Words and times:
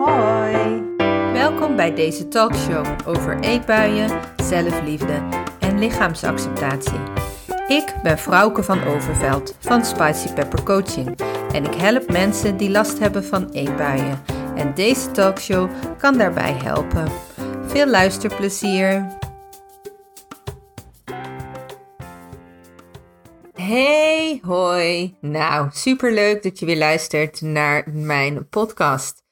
Hoi! 0.00 0.82
Welkom 1.32 1.76
bij 1.76 1.94
deze 1.94 2.28
talkshow 2.28 2.86
over 3.06 3.40
eetbuien, 3.40 4.20
zelfliefde 4.42 5.28
en 5.58 5.78
lichaamsacceptatie. 5.78 6.98
Ik 7.68 7.94
ben 8.02 8.18
Frauke 8.18 8.62
van 8.62 8.84
Overveld 8.84 9.56
van 9.58 9.84
Spicy 9.84 10.32
Pepper 10.32 10.62
Coaching 10.62 11.20
en 11.52 11.64
ik 11.64 11.74
help 11.74 12.10
mensen 12.10 12.56
die 12.56 12.70
last 12.70 12.98
hebben 12.98 13.24
van 13.24 13.50
eetbuien. 13.50 14.22
En 14.54 14.74
deze 14.74 15.10
talkshow 15.10 15.70
kan 15.98 16.18
daarbij 16.18 16.52
helpen. 16.52 17.08
Veel 17.66 17.86
luisterplezier! 17.86 19.18
Hey, 23.54 24.40
hoi. 24.42 25.16
Nou, 25.20 25.68
superleuk 25.72 26.42
dat 26.42 26.58
je 26.58 26.66
weer 26.66 26.78
luistert 26.78 27.40
naar 27.40 27.84
mijn 27.92 28.48
podcast. 28.48 29.28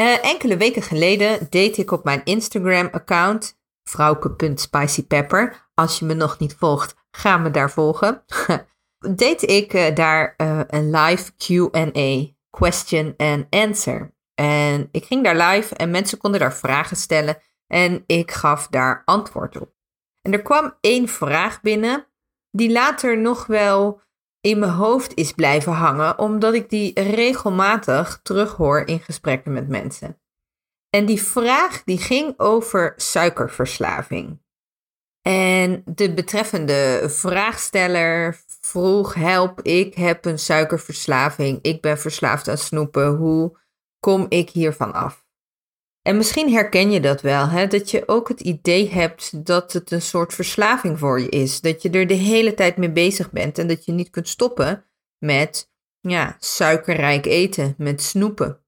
Uh, 0.00 0.24
enkele 0.24 0.56
weken 0.56 0.82
geleden 0.82 1.46
deed 1.50 1.76
ik 1.76 1.90
op 1.90 2.04
mijn 2.04 2.24
Instagram-account, 2.24 3.58
vrouwke.spicypepper. 3.82 5.70
Als 5.74 5.98
je 5.98 6.04
me 6.04 6.14
nog 6.14 6.38
niet 6.38 6.54
volgt, 6.54 6.94
ga 7.10 7.36
me 7.36 7.50
daar 7.50 7.70
volgen. 7.70 8.24
deed 9.16 9.42
ik 9.42 9.74
uh, 9.74 9.94
daar 9.94 10.34
uh, 10.36 10.60
een 10.66 10.90
live 10.90 11.32
Q&A, 11.36 12.34
question 12.50 13.14
and 13.16 13.46
answer. 13.50 14.14
En 14.34 14.88
ik 14.90 15.04
ging 15.04 15.24
daar 15.24 15.36
live 15.36 15.74
en 15.74 15.90
mensen 15.90 16.18
konden 16.18 16.40
daar 16.40 16.54
vragen 16.54 16.96
stellen 16.96 17.38
en 17.66 18.04
ik 18.06 18.30
gaf 18.30 18.66
daar 18.68 19.02
antwoord 19.04 19.60
op. 19.60 19.72
En 20.22 20.32
er 20.32 20.42
kwam 20.42 20.76
één 20.80 21.08
vraag 21.08 21.60
binnen 21.60 22.06
die 22.50 22.72
later 22.72 23.18
nog 23.18 23.46
wel 23.46 24.00
in 24.44 24.58
mijn 24.58 24.72
hoofd 24.72 25.14
is 25.14 25.32
blijven 25.32 25.72
hangen, 25.72 26.18
omdat 26.18 26.54
ik 26.54 26.70
die 26.70 27.00
regelmatig 27.00 28.20
terughoor 28.22 28.86
in 28.86 29.00
gesprekken 29.00 29.52
met 29.52 29.68
mensen. 29.68 30.20
En 30.90 31.06
die 31.06 31.22
vraag 31.22 31.84
die 31.84 31.98
ging 31.98 32.34
over 32.36 32.92
suikerverslaving. 32.96 34.42
En 35.22 35.82
de 35.84 36.14
betreffende 36.14 37.04
vraagsteller 37.06 38.40
vroeg: 38.60 39.14
Help, 39.14 39.60
ik 39.62 39.94
heb 39.94 40.24
een 40.24 40.38
suikerverslaving. 40.38 41.58
Ik 41.62 41.80
ben 41.80 41.98
verslaafd 41.98 42.48
aan 42.48 42.58
snoepen. 42.58 43.06
Hoe 43.16 43.58
kom 44.00 44.26
ik 44.28 44.50
hiervan 44.50 44.92
af? 44.92 45.23
En 46.06 46.16
misschien 46.16 46.52
herken 46.52 46.90
je 46.90 47.00
dat 47.00 47.20
wel, 47.20 47.48
hè? 47.48 47.66
dat 47.66 47.90
je 47.90 48.08
ook 48.08 48.28
het 48.28 48.40
idee 48.40 48.90
hebt 48.90 49.46
dat 49.46 49.72
het 49.72 49.90
een 49.90 50.02
soort 50.02 50.34
verslaving 50.34 50.98
voor 50.98 51.20
je 51.20 51.28
is. 51.28 51.60
Dat 51.60 51.82
je 51.82 51.90
er 51.90 52.06
de 52.06 52.14
hele 52.14 52.54
tijd 52.54 52.76
mee 52.76 52.90
bezig 52.90 53.30
bent 53.30 53.58
en 53.58 53.66
dat 53.66 53.84
je 53.84 53.92
niet 53.92 54.10
kunt 54.10 54.28
stoppen 54.28 54.84
met 55.18 55.70
ja, 56.00 56.36
suikerrijk 56.38 57.26
eten, 57.26 57.74
met 57.78 58.02
snoepen. 58.02 58.60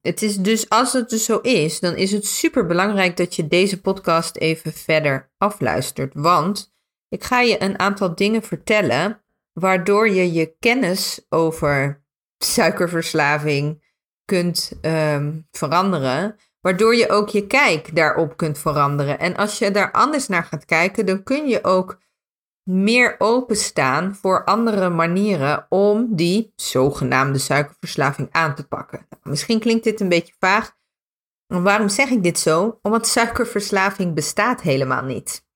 Het 0.00 0.22
is 0.22 0.36
dus, 0.36 0.68
als 0.68 0.92
het 0.92 1.10
dus 1.10 1.24
zo 1.24 1.38
is, 1.38 1.80
dan 1.80 1.94
is 1.96 2.12
het 2.12 2.26
super 2.26 2.66
belangrijk 2.66 3.16
dat 3.16 3.34
je 3.34 3.48
deze 3.48 3.80
podcast 3.80 4.36
even 4.36 4.72
verder 4.72 5.32
afluistert. 5.38 6.12
Want 6.14 6.74
ik 7.08 7.24
ga 7.24 7.40
je 7.40 7.62
een 7.62 7.78
aantal 7.78 8.14
dingen 8.14 8.42
vertellen 8.42 9.22
waardoor 9.52 10.08
je 10.08 10.32
je 10.32 10.56
kennis 10.58 11.26
over 11.28 12.04
suikerverslaving 12.38 13.84
kunt 14.24 14.72
um, 14.82 15.46
veranderen 15.50 16.36
waardoor 16.66 16.94
je 16.94 17.08
ook 17.08 17.28
je 17.28 17.46
kijk 17.46 17.96
daarop 17.96 18.36
kunt 18.36 18.58
veranderen. 18.58 19.18
En 19.18 19.36
als 19.36 19.58
je 19.58 19.70
daar 19.70 19.92
anders 19.92 20.28
naar 20.28 20.44
gaat 20.44 20.64
kijken, 20.64 21.06
dan 21.06 21.22
kun 21.22 21.48
je 21.48 21.64
ook 21.64 21.98
meer 22.62 23.14
openstaan 23.18 24.14
voor 24.14 24.44
andere 24.44 24.88
manieren 24.88 25.66
om 25.68 26.16
die 26.16 26.52
zogenaamde 26.56 27.38
suikerverslaving 27.38 28.28
aan 28.30 28.54
te 28.54 28.66
pakken. 28.66 29.06
Nou, 29.10 29.22
misschien 29.22 29.60
klinkt 29.60 29.84
dit 29.84 30.00
een 30.00 30.08
beetje 30.08 30.34
vaag. 30.38 30.76
Waarom 31.46 31.88
zeg 31.88 32.10
ik 32.10 32.22
dit 32.22 32.38
zo? 32.38 32.78
Omdat 32.82 33.06
suikerverslaving 33.06 34.14
bestaat 34.14 34.60
helemaal 34.60 35.02
niet. 35.02 35.46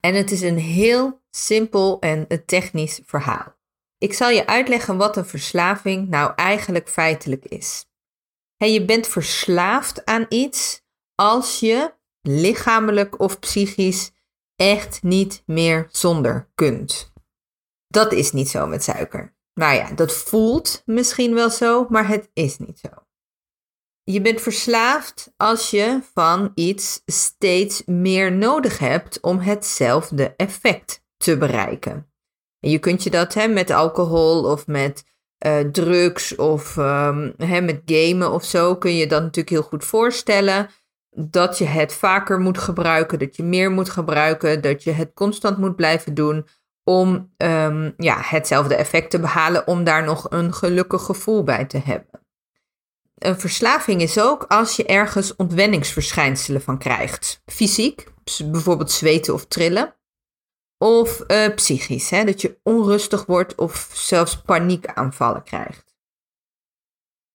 En 0.00 0.14
het 0.14 0.30
is 0.30 0.40
een 0.40 0.58
heel 0.58 1.22
simpel 1.30 2.00
en 2.00 2.26
technisch 2.46 3.00
verhaal. 3.04 3.56
Ik 3.98 4.12
zal 4.12 4.28
je 4.28 4.46
uitleggen 4.46 4.96
wat 4.96 5.16
een 5.16 5.26
verslaving 5.26 6.08
nou 6.08 6.32
eigenlijk 6.36 6.88
feitelijk 6.88 7.44
is 7.44 7.86
je 8.56 8.84
bent 8.84 9.06
verslaafd 9.06 10.04
aan 10.04 10.26
iets 10.28 10.82
als 11.14 11.60
je 11.60 11.94
lichamelijk 12.20 13.20
of 13.20 13.38
psychisch 13.38 14.12
echt 14.56 15.02
niet 15.02 15.42
meer 15.46 15.88
zonder 15.90 16.50
kunt. 16.54 17.12
Dat 17.86 18.12
is 18.12 18.32
niet 18.32 18.48
zo 18.48 18.66
met 18.66 18.82
suiker. 18.82 19.36
Nou 19.54 19.74
ja, 19.74 19.92
dat 19.92 20.12
voelt 20.12 20.82
misschien 20.84 21.34
wel 21.34 21.50
zo, 21.50 21.86
maar 21.88 22.08
het 22.08 22.30
is 22.32 22.58
niet 22.58 22.78
zo. 22.78 22.88
Je 24.02 24.20
bent 24.20 24.40
verslaafd 24.40 25.32
als 25.36 25.70
je 25.70 26.00
van 26.14 26.52
iets 26.54 27.02
steeds 27.06 27.82
meer 27.84 28.32
nodig 28.32 28.78
hebt 28.78 29.20
om 29.20 29.38
hetzelfde 29.38 30.34
effect 30.36 31.04
te 31.16 31.38
bereiken. 31.38 32.12
En 32.60 32.70
je 32.70 32.78
kunt 32.78 33.02
je 33.02 33.10
dat 33.10 33.34
hè, 33.34 33.48
met 33.48 33.70
alcohol 33.70 34.44
of 34.44 34.66
met 34.66 35.04
uh, 35.46 35.60
drugs 35.60 36.36
of 36.36 36.76
um, 36.76 37.34
hè, 37.36 37.60
met 37.60 37.82
gamen 37.84 38.32
of 38.32 38.44
zo, 38.44 38.76
kun 38.76 38.96
je 38.96 39.06
dat 39.06 39.22
natuurlijk 39.22 39.48
heel 39.48 39.62
goed 39.62 39.84
voorstellen. 39.84 40.68
Dat 41.10 41.58
je 41.58 41.64
het 41.64 41.92
vaker 41.92 42.38
moet 42.38 42.58
gebruiken, 42.58 43.18
dat 43.18 43.36
je 43.36 43.42
meer 43.42 43.70
moet 43.70 43.90
gebruiken, 43.90 44.60
dat 44.60 44.82
je 44.82 44.90
het 44.90 45.10
constant 45.14 45.58
moet 45.58 45.76
blijven 45.76 46.14
doen 46.14 46.46
om 46.84 47.32
um, 47.36 47.94
ja, 47.96 48.16
hetzelfde 48.20 48.74
effect 48.74 49.10
te 49.10 49.20
behalen, 49.20 49.66
om 49.66 49.84
daar 49.84 50.04
nog 50.04 50.26
een 50.30 50.54
gelukkig 50.54 51.02
gevoel 51.02 51.44
bij 51.44 51.64
te 51.64 51.78
hebben. 51.78 52.22
Een 53.14 53.40
verslaving 53.40 54.00
is 54.00 54.20
ook 54.20 54.44
als 54.48 54.76
je 54.76 54.86
ergens 54.86 55.36
ontwenningsverschijnselen 55.36 56.62
van 56.62 56.78
krijgt. 56.78 57.42
Fysiek, 57.46 58.12
bijvoorbeeld 58.44 58.90
zweten 58.90 59.34
of 59.34 59.46
trillen. 59.46 59.94
Of 60.84 61.24
uh, 61.28 61.54
psychisch, 61.54 62.10
hè? 62.10 62.24
dat 62.24 62.40
je 62.40 62.58
onrustig 62.62 63.26
wordt 63.26 63.54
of 63.54 63.90
zelfs 63.92 64.42
paniekaanvallen 64.42 65.42
krijgt. 65.42 65.96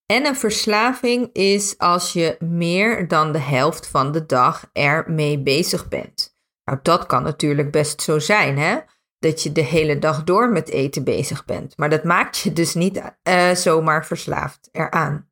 En 0.06 0.26
een 0.26 0.36
verslaving 0.36 1.32
is 1.32 1.78
als 1.78 2.12
je 2.12 2.36
meer 2.38 3.08
dan 3.08 3.32
de 3.32 3.38
helft 3.38 3.86
van 3.86 4.12
de 4.12 4.26
dag 4.26 4.70
ermee 4.72 5.42
bezig 5.42 5.88
bent. 5.88 6.36
Nou, 6.64 6.78
dat 6.82 7.06
kan 7.06 7.22
natuurlijk 7.22 7.70
best 7.70 8.02
zo 8.02 8.18
zijn, 8.18 8.58
hè? 8.58 8.78
Dat 9.18 9.42
je 9.42 9.52
de 9.52 9.64
hele 9.64 9.98
dag 9.98 10.24
door 10.24 10.48
met 10.48 10.68
eten 10.68 11.04
bezig 11.04 11.44
bent. 11.44 11.76
Maar 11.76 11.90
dat 11.90 12.04
maakt 12.04 12.38
je 12.38 12.52
dus 12.52 12.74
niet 12.74 13.02
uh, 13.28 13.50
zomaar 13.50 14.06
verslaafd 14.06 14.68
eraan. 14.72 15.29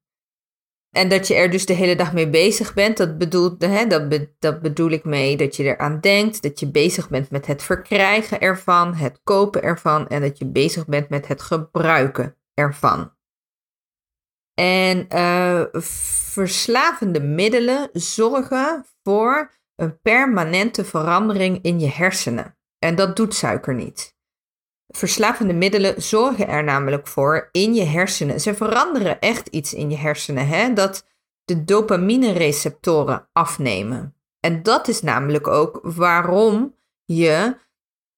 En 0.91 1.09
dat 1.09 1.27
je 1.27 1.35
er 1.35 1.51
dus 1.51 1.67
de 1.67 1.73
hele 1.73 1.97
dag 1.97 2.13
mee 2.13 2.31
bezig 2.31 2.75
bent, 2.75 2.97
dat, 2.97 3.19
bedoelt, 3.19 3.63
hè, 3.63 3.87
dat, 3.87 4.29
dat 4.39 4.63
bedoel 4.63 4.91
ik 4.91 5.05
mee 5.05 5.37
dat 5.37 5.57
je 5.57 5.65
eraan 5.65 6.01
denkt, 6.01 6.43
dat 6.43 6.61
je 6.61 6.71
bezig 6.71 7.09
bent 7.09 7.31
met 7.31 7.47
het 7.47 7.63
verkrijgen 7.63 8.41
ervan, 8.41 8.95
het 8.95 9.21
kopen 9.25 9.63
ervan 9.63 10.09
en 10.09 10.21
dat 10.21 10.39
je 10.39 10.47
bezig 10.47 10.87
bent 10.87 11.09
met 11.09 11.29
het 11.29 11.43
gebruiken 11.43 12.37
ervan. 12.55 13.17
En 14.55 15.07
uh, 15.15 15.65
verslavende 16.33 17.21
middelen 17.21 17.89
zorgen 17.93 18.87
voor 19.03 19.51
een 19.75 20.01
permanente 20.01 20.85
verandering 20.85 21.59
in 21.63 21.81
je 21.81 21.89
hersenen. 21.89 22.59
En 22.79 22.95
dat 22.95 23.17
doet 23.17 23.35
suiker 23.35 23.75
niet. 23.75 24.18
Verslavende 24.89 25.53
middelen 25.53 26.03
zorgen 26.03 26.49
er 26.49 26.65
namelijk 26.65 27.07
voor 27.07 27.49
in 27.53 27.75
je 27.75 27.85
hersenen. 27.85 28.41
Ze 28.41 28.55
veranderen 28.55 29.21
echt 29.21 29.49
iets 29.49 29.75
in 29.75 29.91
je 29.91 29.97
hersenen, 29.97 30.49
hè? 30.49 30.73
dat 30.73 31.07
de 31.45 31.65
dopamine-receptoren 31.65 33.29
afnemen. 33.33 34.15
En 34.41 34.63
dat 34.63 34.89
is 34.89 35.03
namelijk 35.03 35.47
ook 35.47 35.81
waarom 35.83 36.75
je 37.05 37.57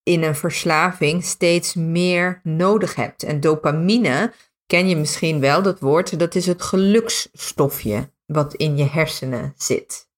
in 0.03 0.23
een 0.23 0.35
verslaving 0.35 1.25
steeds 1.25 1.75
meer 1.75 2.41
nodig 2.43 2.95
hebt. 2.95 3.23
En 3.23 3.41
dopamine 3.41 4.33
ken 4.67 4.89
je 4.89 4.97
misschien 4.97 5.41
wel, 5.41 5.63
dat 5.63 5.81
woord, 5.81 6.19
dat 6.19 6.35
is 6.35 6.47
het 6.47 6.63
geluksstofje 6.63 8.11
wat 8.27 8.55
in 8.55 8.77
je 8.77 8.85
hersenen 8.85 9.55
zit. 9.57 10.10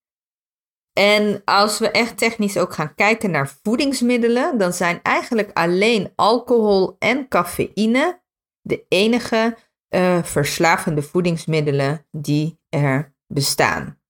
En 0.92 1.42
als 1.44 1.78
we 1.78 1.90
echt 1.90 2.18
technisch 2.18 2.56
ook 2.56 2.72
gaan 2.72 2.94
kijken 2.94 3.30
naar 3.30 3.58
voedingsmiddelen, 3.62 4.58
dan 4.58 4.72
zijn 4.72 5.00
eigenlijk 5.02 5.50
alleen 5.52 6.12
alcohol 6.14 6.96
en 6.98 7.28
cafeïne 7.28 8.22
de 8.60 8.84
enige 8.88 9.56
uh, 9.94 10.22
verslavende 10.22 11.02
voedingsmiddelen 11.02 12.06
die 12.10 12.60
er 12.68 13.14
bestaan. 13.26 14.00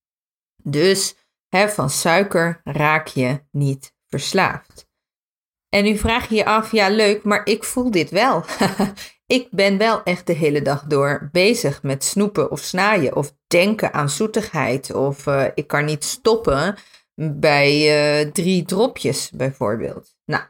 Dus 0.62 1.16
hè, 1.48 1.68
van 1.68 1.90
suiker 1.90 2.60
raak 2.64 3.06
je 3.06 3.44
niet 3.50 3.94
verslaafd. 4.06 4.90
En 5.68 5.84
nu 5.84 5.96
vraag 5.96 6.28
je 6.28 6.34
je 6.34 6.44
af, 6.44 6.72
ja 6.72 6.88
leuk, 6.88 7.24
maar 7.24 7.46
ik 7.46 7.64
voel 7.64 7.90
dit 7.90 8.10
wel. 8.10 8.44
ik 9.26 9.48
ben 9.50 9.78
wel 9.78 10.02
echt 10.02 10.26
de 10.26 10.32
hele 10.32 10.62
dag 10.62 10.84
door 10.84 11.28
bezig 11.32 11.82
met 11.82 12.04
snoepen 12.04 12.50
of 12.50 12.60
snaaien 12.60 13.16
of 13.16 13.36
denken 13.52 13.92
aan 13.92 14.10
zoetigheid. 14.10 14.94
Of 14.94 15.26
uh, 15.26 15.44
ik 15.54 15.66
kan 15.66 15.84
niet 15.84 16.04
stoppen 16.04 16.76
bij 17.14 17.72
uh, 18.24 18.30
drie 18.32 18.64
dropjes 18.64 19.30
bijvoorbeeld. 19.30 20.14
Nou, 20.24 20.42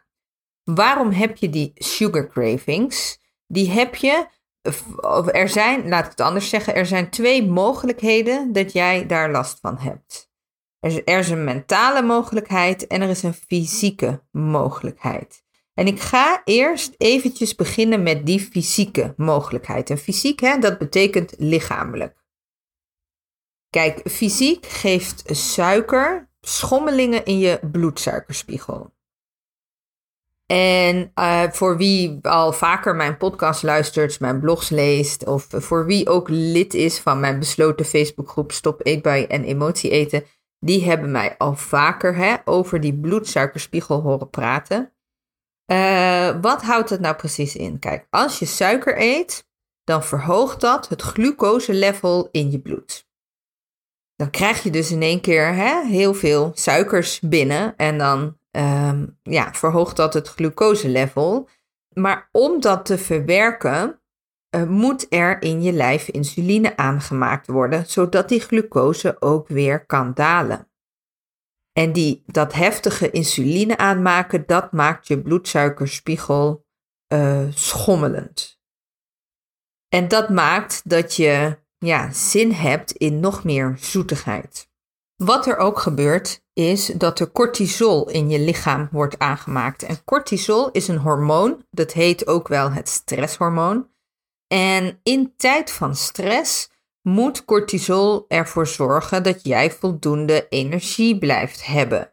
waarom 0.64 1.10
heb 1.10 1.37
je 1.37 1.50
die 1.50 1.72
sugar 1.75 2.28
cravings? 2.28 3.19
Die 3.46 3.70
heb 3.70 3.94
je 3.94 4.26
er 5.32 5.49
zijn, 5.49 5.88
laat 5.88 6.04
ik 6.04 6.10
het 6.10 6.20
anders 6.20 6.49
zeggen, 6.49 6.75
er 6.75 6.87
zijn 6.87 7.10
twee 7.10 7.46
mogelijkheden 7.46 8.52
dat 8.52 8.72
jij 8.72 9.06
daar 9.06 9.31
last 9.31 9.58
van 9.60 9.78
hebt. 9.78 10.31
Er 10.81 10.90
is, 10.90 11.00
er 11.04 11.19
is 11.19 11.28
een 11.28 11.44
mentale 11.44 12.02
mogelijkheid 12.02 12.87
en 12.87 13.00
er 13.00 13.08
is 13.08 13.22
een 13.22 13.34
fysieke 13.34 14.22
mogelijkheid. 14.31 15.43
En 15.75 15.87
ik 15.87 16.00
ga 16.00 16.43
eerst 16.44 16.94
eventjes 16.99 17.54
beginnen 17.54 18.02
met 18.02 18.26
die 18.26 18.40
fysieke 18.40 19.14
mogelijkheid. 19.16 19.90
En 19.90 19.99
fysiek, 19.99 20.40
hè, 20.40 20.58
dat 20.58 20.78
betekent 20.78 21.34
lichamelijk. 21.38 22.22
Kijk, 23.73 24.01
fysiek 24.11 24.67
geeft 24.67 25.23
suiker 25.27 26.29
schommelingen 26.41 27.25
in 27.25 27.39
je 27.39 27.61
bloedsuikerspiegel. 27.71 28.93
En 30.47 31.13
uh, 31.15 31.43
voor 31.51 31.77
wie 31.77 32.19
al 32.23 32.53
vaker 32.53 32.95
mijn 32.95 33.17
podcast 33.17 33.63
luistert, 33.63 34.21
mijn 34.21 34.41
blogs 34.41 34.69
leest, 34.69 35.27
of 35.27 35.47
voor 35.51 35.87
wie 35.87 36.09
ook 36.09 36.29
lid 36.29 36.75
is 36.75 36.99
van 36.99 37.21
mijn 37.21 37.39
besloten 37.39 37.87
Facebookgroep 37.87 38.53
Stop 38.53 38.87
Eetbui 38.87 39.25
en 39.25 39.45
Emotie 39.45 39.91
Eten, 39.91 40.25
die 40.59 40.85
hebben 40.85 41.11
mij 41.11 41.35
al 41.39 41.57
vaker 41.57 42.17
hè, 42.17 42.37
over 42.45 42.81
die 42.81 42.95
bloedsuikerspiegel 42.95 44.01
horen 44.01 44.31
praten. 44.31 44.93
Uh, 45.67 46.41
wat 46.41 46.63
houdt 46.63 46.89
dat 46.89 47.01
nou 47.01 47.17
precies 47.17 47.57
in? 47.57 47.79
Kijk, 47.79 48.07
als 48.11 48.39
je 48.39 48.47
suiker 48.47 49.01
eet, 49.01 49.49
dan 49.85 50.05
verhoogt 50.05 50.61
dat 50.61 50.89
het 50.89 51.03
glucoselevel 51.03 52.29
in 52.31 52.51
je 52.51 52.61
bloed. 52.61 53.11
Dan 54.23 54.31
krijg 54.31 54.63
je 54.63 54.71
dus 54.71 54.91
in 54.91 55.03
één 55.03 55.21
keer 55.21 55.55
hè, 55.55 55.87
heel 55.87 56.15
veel 56.15 56.51
suikers 56.55 57.21
binnen 57.21 57.77
en 57.77 57.99
dan 57.99 58.39
um, 58.51 59.19
ja, 59.23 59.55
verhoogt 59.55 59.97
dat 59.97 60.15
het 60.15 60.29
glucoselevel. 60.29 61.49
Maar 61.95 62.29
om 62.33 62.61
dat 62.61 62.85
te 62.85 62.99
verwerken, 62.99 64.01
uh, 64.57 64.63
moet 64.63 65.07
er 65.09 65.43
in 65.43 65.63
je 65.63 65.73
lijf 65.73 66.09
insuline 66.09 66.77
aangemaakt 66.77 67.47
worden, 67.47 67.87
zodat 67.87 68.29
die 68.29 68.41
glucose 68.41 69.17
ook 69.21 69.49
weer 69.49 69.87
kan 69.87 70.15
dalen. 70.15 70.71
En 71.73 71.93
die, 71.93 72.23
dat 72.27 72.53
heftige 72.53 73.11
insuline 73.11 73.77
aanmaken, 73.77 74.47
dat 74.47 74.73
maakt 74.73 75.07
je 75.07 75.23
bloedsuikerspiegel 75.23 76.65
uh, 77.15 77.47
schommelend. 77.51 78.61
En 79.89 80.09
dat 80.09 80.29
maakt 80.29 80.89
dat 80.89 81.17
je 81.17 81.61
ja, 81.82 82.12
zin 82.12 82.52
hebt 82.52 82.93
in 82.93 83.20
nog 83.20 83.44
meer 83.44 83.76
zoetigheid. 83.81 84.70
Wat 85.17 85.46
er 85.46 85.56
ook 85.56 85.79
gebeurt, 85.79 86.43
is 86.52 86.87
dat 86.87 87.20
er 87.20 87.31
cortisol 87.31 88.08
in 88.08 88.31
je 88.31 88.38
lichaam 88.38 88.88
wordt 88.93 89.19
aangemaakt. 89.19 89.82
En 89.82 90.05
cortisol 90.05 90.70
is 90.70 90.88
een 90.88 90.99
hormoon, 90.99 91.67
dat 91.70 91.93
heet 91.93 92.26
ook 92.26 92.49
wel 92.49 92.73
het 92.73 92.88
stresshormoon. 92.88 93.90
En 94.46 95.00
in 95.02 95.32
tijd 95.37 95.70
van 95.70 95.96
stress 95.96 96.70
moet 97.02 97.44
cortisol 97.44 98.25
ervoor 98.28 98.67
zorgen 98.67 99.23
dat 99.23 99.44
jij 99.44 99.70
voldoende 99.70 100.49
energie 100.49 101.19
blijft 101.19 101.67
hebben. 101.67 102.12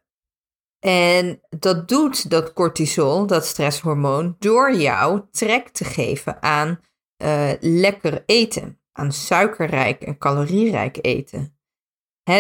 En 0.80 1.42
dat 1.50 1.88
doet 1.88 2.30
dat 2.30 2.54
cortisol, 2.54 3.27
dat 3.27 3.45
stresshormoon, 3.45 4.36
door 4.39 4.75
jou 4.75 5.22
trek 5.31 5.69
te 5.69 5.83
geven 5.83 6.42
aan 6.42 6.80
uh, 7.24 7.51
lekker 7.60 8.24
eten, 8.25 8.79
aan 9.00 9.12
suikerrijk 9.12 10.01
en 10.01 10.18
calorierijk 10.18 10.98
eten. 11.01 11.57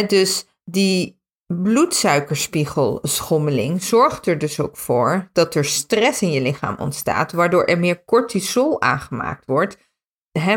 Dus 0.07 0.47
die 0.63 1.17
bloedsuikerspiegelschommeling 1.53 3.83
zorgt 3.83 4.27
er 4.27 4.37
dus 4.37 4.59
ook 4.59 4.77
voor 4.77 5.29
dat 5.33 5.55
er 5.55 5.65
stress 5.65 6.21
in 6.21 6.31
je 6.31 6.41
lichaam 6.41 6.75
ontstaat, 6.79 7.31
waardoor 7.31 7.63
er 7.63 7.79
meer 7.79 8.05
cortisol 8.05 8.81
aangemaakt 8.81 9.45
wordt, 9.45 9.77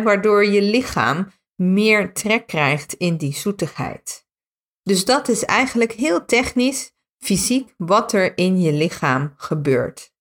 waardoor 0.02 0.46
je 0.46 0.62
lichaam 0.62 1.30
meer 1.54 2.14
trek 2.14 2.46
krijgt 2.46 2.92
in 2.92 3.16
die 3.16 3.34
zoetigheid. 3.34 4.26
Dus 4.82 5.04
dat 5.04 5.28
is 5.28 5.44
eigenlijk 5.44 5.92
heel 5.92 6.24
technisch, 6.24 6.92
fysiek, 7.18 7.74
wat 7.76 8.12
er 8.12 8.38
in 8.38 8.60
je 8.60 8.72
lichaam 8.72 9.32
gebeurt 9.36 10.12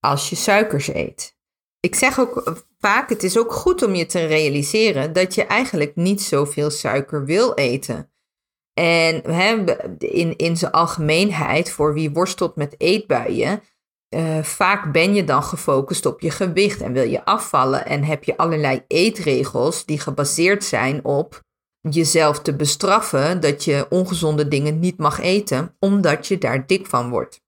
als 0.00 0.30
je 0.30 0.36
suikers 0.36 0.88
eet. 0.88 1.36
Ik 1.86 1.94
zeg 1.94 2.20
ook 2.20 2.62
vaak, 2.78 3.08
het 3.08 3.22
is 3.22 3.38
ook 3.38 3.52
goed 3.52 3.82
om 3.82 3.94
je 3.94 4.06
te 4.06 4.26
realiseren 4.26 5.12
dat 5.12 5.34
je 5.34 5.44
eigenlijk 5.44 5.96
niet 5.96 6.22
zoveel 6.22 6.70
suiker 6.70 7.24
wil 7.24 7.54
eten. 7.54 8.12
En 8.74 9.22
in, 9.98 10.36
in 10.36 10.56
zijn 10.56 10.72
algemeenheid, 10.72 11.70
voor 11.70 11.94
wie 11.94 12.10
worstelt 12.10 12.56
met 12.56 12.74
eetbuien, 12.78 13.62
uh, 14.14 14.42
vaak 14.42 14.92
ben 14.92 15.14
je 15.14 15.24
dan 15.24 15.42
gefocust 15.42 16.06
op 16.06 16.20
je 16.20 16.30
gewicht 16.30 16.80
en 16.80 16.92
wil 16.92 17.08
je 17.08 17.24
afvallen 17.24 17.86
en 17.86 18.04
heb 18.04 18.24
je 18.24 18.36
allerlei 18.36 18.84
eetregels 18.86 19.84
die 19.84 20.00
gebaseerd 20.00 20.64
zijn 20.64 21.04
op 21.04 21.42
jezelf 21.80 22.40
te 22.40 22.56
bestraffen 22.56 23.40
dat 23.40 23.64
je 23.64 23.86
ongezonde 23.88 24.48
dingen 24.48 24.78
niet 24.78 24.98
mag 24.98 25.20
eten, 25.20 25.76
omdat 25.78 26.26
je 26.26 26.38
daar 26.38 26.66
dik 26.66 26.86
van 26.86 27.10
wordt. 27.10 27.41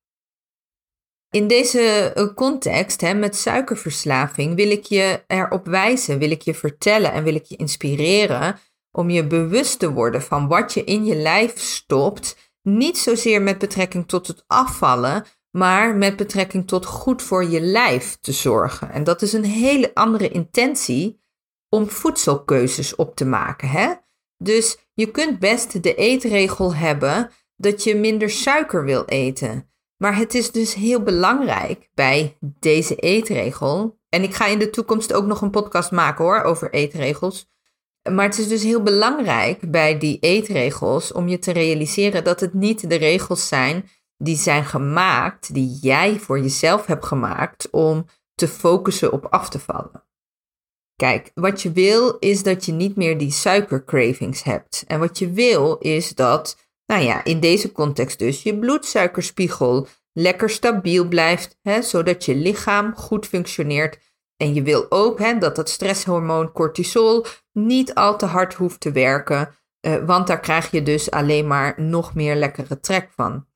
In 1.34 1.46
deze 1.46 1.80
eh, 1.80 2.34
context 2.34 3.00
hè, 3.00 3.14
met 3.14 3.36
suikerverslaving 3.36 4.54
wil 4.54 4.70
ik 4.70 4.84
je 4.84 5.22
erop 5.26 5.66
wijzen, 5.66 6.18
wil 6.18 6.30
ik 6.30 6.42
je 6.42 6.54
vertellen 6.54 7.12
en 7.12 7.24
wil 7.24 7.34
ik 7.34 7.44
je 7.44 7.56
inspireren 7.56 8.58
om 8.90 9.10
je 9.10 9.26
bewust 9.26 9.78
te 9.78 9.92
worden 9.92 10.22
van 10.22 10.48
wat 10.48 10.74
je 10.74 10.84
in 10.84 11.04
je 11.04 11.14
lijf 11.14 11.58
stopt. 11.58 12.52
Niet 12.62 12.98
zozeer 12.98 13.42
met 13.42 13.58
betrekking 13.58 14.08
tot 14.08 14.26
het 14.26 14.44
afvallen, 14.46 15.24
maar 15.50 15.96
met 15.96 16.16
betrekking 16.16 16.66
tot 16.66 16.86
goed 16.86 17.22
voor 17.22 17.44
je 17.44 17.60
lijf 17.60 18.16
te 18.20 18.32
zorgen. 18.32 18.90
En 18.90 19.04
dat 19.04 19.22
is 19.22 19.32
een 19.32 19.44
hele 19.44 19.94
andere 19.94 20.28
intentie 20.28 21.22
om 21.68 21.88
voedselkeuzes 21.88 22.94
op 22.94 23.16
te 23.16 23.24
maken. 23.24 23.68
Hè? 23.68 23.92
Dus 24.36 24.78
je 24.92 25.10
kunt 25.10 25.38
best 25.38 25.82
de 25.82 25.94
eetregel 25.94 26.74
hebben 26.74 27.30
dat 27.56 27.84
je 27.84 27.94
minder 27.94 28.30
suiker 28.30 28.84
wil 28.84 29.04
eten. 29.04 29.68
Maar 30.04 30.16
het 30.16 30.34
is 30.34 30.50
dus 30.50 30.74
heel 30.74 31.02
belangrijk 31.02 31.88
bij 31.94 32.36
deze 32.40 32.94
eetregel. 32.94 33.98
En 34.08 34.22
ik 34.22 34.34
ga 34.34 34.46
in 34.46 34.58
de 34.58 34.70
toekomst 34.70 35.12
ook 35.12 35.26
nog 35.26 35.40
een 35.40 35.50
podcast 35.50 35.90
maken 35.90 36.24
hoor 36.24 36.42
over 36.42 36.72
eetregels. 36.72 37.50
Maar 38.10 38.24
het 38.24 38.38
is 38.38 38.48
dus 38.48 38.62
heel 38.62 38.82
belangrijk 38.82 39.70
bij 39.70 39.98
die 39.98 40.18
eetregels 40.18 41.12
om 41.12 41.28
je 41.28 41.38
te 41.38 41.52
realiseren 41.52 42.24
dat 42.24 42.40
het 42.40 42.54
niet 42.54 42.88
de 42.90 42.94
regels 42.94 43.48
zijn 43.48 43.88
die 44.16 44.36
zijn 44.36 44.64
gemaakt, 44.64 45.54
die 45.54 45.78
jij 45.80 46.18
voor 46.18 46.40
jezelf 46.40 46.86
hebt 46.86 47.04
gemaakt 47.04 47.70
om 47.70 48.06
te 48.34 48.48
focussen 48.48 49.12
op 49.12 49.26
af 49.26 49.48
te 49.48 49.58
vallen. 49.58 50.04
Kijk, 50.96 51.30
wat 51.34 51.62
je 51.62 51.72
wil 51.72 52.16
is 52.18 52.42
dat 52.42 52.64
je 52.64 52.72
niet 52.72 52.96
meer 52.96 53.18
die 53.18 53.30
suikercravings 53.30 54.42
hebt. 54.42 54.84
En 54.86 54.98
wat 54.98 55.18
je 55.18 55.30
wil 55.30 55.76
is 55.76 56.14
dat, 56.14 56.63
nou 56.86 57.02
ja, 57.02 57.24
in 57.24 57.40
deze 57.40 57.72
context 57.72 58.18
dus, 58.18 58.42
je 58.42 58.58
bloedsuikerspiegel 58.58 59.86
lekker 60.12 60.50
stabiel 60.50 61.08
blijft, 61.08 61.58
hè, 61.62 61.82
zodat 61.82 62.24
je 62.24 62.34
lichaam 62.34 62.94
goed 62.94 63.26
functioneert. 63.26 63.98
En 64.36 64.54
je 64.54 64.62
wil 64.62 64.86
ook 64.88 65.18
hè, 65.18 65.38
dat 65.38 65.56
het 65.56 65.68
stresshormoon 65.68 66.52
cortisol 66.52 67.26
niet 67.52 67.94
al 67.94 68.18
te 68.18 68.26
hard 68.26 68.54
hoeft 68.54 68.80
te 68.80 68.92
werken, 68.92 69.54
eh, 69.80 70.04
want 70.04 70.26
daar 70.26 70.40
krijg 70.40 70.70
je 70.70 70.82
dus 70.82 71.10
alleen 71.10 71.46
maar 71.46 71.74
nog 71.82 72.14
meer 72.14 72.34
lekkere 72.34 72.80
trek 72.80 73.10
van. 73.10 73.46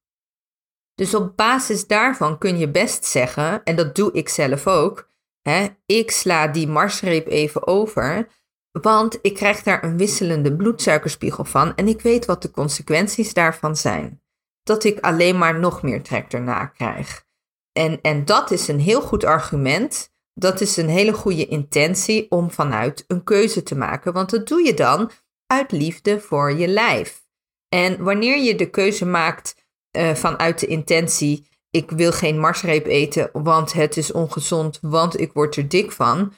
Dus 0.94 1.14
op 1.14 1.36
basis 1.36 1.86
daarvan 1.86 2.38
kun 2.38 2.58
je 2.58 2.70
best 2.70 3.04
zeggen, 3.04 3.62
en 3.64 3.76
dat 3.76 3.94
doe 3.94 4.12
ik 4.12 4.28
zelf 4.28 4.66
ook, 4.66 5.10
hè, 5.42 5.66
ik 5.86 6.10
sla 6.10 6.46
die 6.46 6.68
marsreep 6.68 7.26
even 7.26 7.66
over, 7.66 8.28
want 8.72 9.18
ik 9.22 9.34
krijg 9.34 9.62
daar 9.62 9.84
een 9.84 9.96
wisselende 9.96 10.56
bloedsuikerspiegel 10.56 11.44
van 11.44 11.74
en 11.74 11.88
ik 11.88 12.00
weet 12.00 12.26
wat 12.26 12.42
de 12.42 12.50
consequenties 12.50 13.34
daarvan 13.34 13.76
zijn. 13.76 14.22
Dat 14.62 14.84
ik 14.84 15.00
alleen 15.00 15.38
maar 15.38 15.58
nog 15.58 15.82
meer 15.82 16.02
trek 16.02 16.32
erna 16.32 16.66
krijg. 16.66 17.26
En, 17.72 18.00
en 18.02 18.24
dat 18.24 18.50
is 18.50 18.68
een 18.68 18.80
heel 18.80 19.00
goed 19.00 19.24
argument. 19.24 20.12
Dat 20.34 20.60
is 20.60 20.76
een 20.76 20.88
hele 20.88 21.12
goede 21.12 21.46
intentie 21.46 22.30
om 22.30 22.50
vanuit 22.50 23.04
een 23.06 23.24
keuze 23.24 23.62
te 23.62 23.76
maken. 23.76 24.12
Want 24.12 24.30
dat 24.30 24.48
doe 24.48 24.64
je 24.64 24.74
dan 24.74 25.10
uit 25.46 25.72
liefde 25.72 26.20
voor 26.20 26.52
je 26.52 26.68
lijf. 26.68 27.26
En 27.68 28.02
wanneer 28.02 28.38
je 28.38 28.54
de 28.54 28.70
keuze 28.70 29.06
maakt 29.06 29.54
uh, 29.96 30.14
vanuit 30.14 30.58
de 30.60 30.66
intentie: 30.66 31.48
ik 31.70 31.90
wil 31.90 32.12
geen 32.12 32.38
marsreep 32.38 32.86
eten, 32.86 33.30
want 33.32 33.72
het 33.72 33.96
is 33.96 34.12
ongezond, 34.12 34.78
want 34.82 35.20
ik 35.20 35.32
word 35.32 35.56
er 35.56 35.68
dik 35.68 35.92
van, 35.92 36.32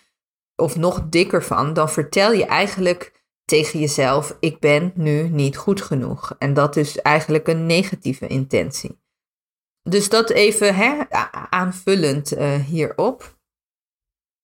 of 0.61 0.77
nog 0.77 1.03
dikker 1.09 1.45
van, 1.45 1.73
dan 1.73 1.91
vertel 1.91 2.33
je 2.33 2.45
eigenlijk 2.45 3.23
tegen 3.45 3.81
jezelf: 3.81 4.37
ik 4.41 4.59
ben 4.59 4.93
nu 4.95 5.29
niet 5.29 5.57
goed 5.57 5.83
genoeg. 5.83 6.35
En 6.39 6.55
dat 6.55 6.77
is 6.77 6.99
eigenlijk 6.99 7.49
een 7.49 7.67
negatieve 7.67 8.27
intentie. 8.27 8.99
Dus 9.83 10.09
dat 10.09 10.31
even 10.31 10.75
hè, 10.75 10.99
aanvullend 11.51 12.37
uh, 12.37 12.55
hierop. 12.55 13.39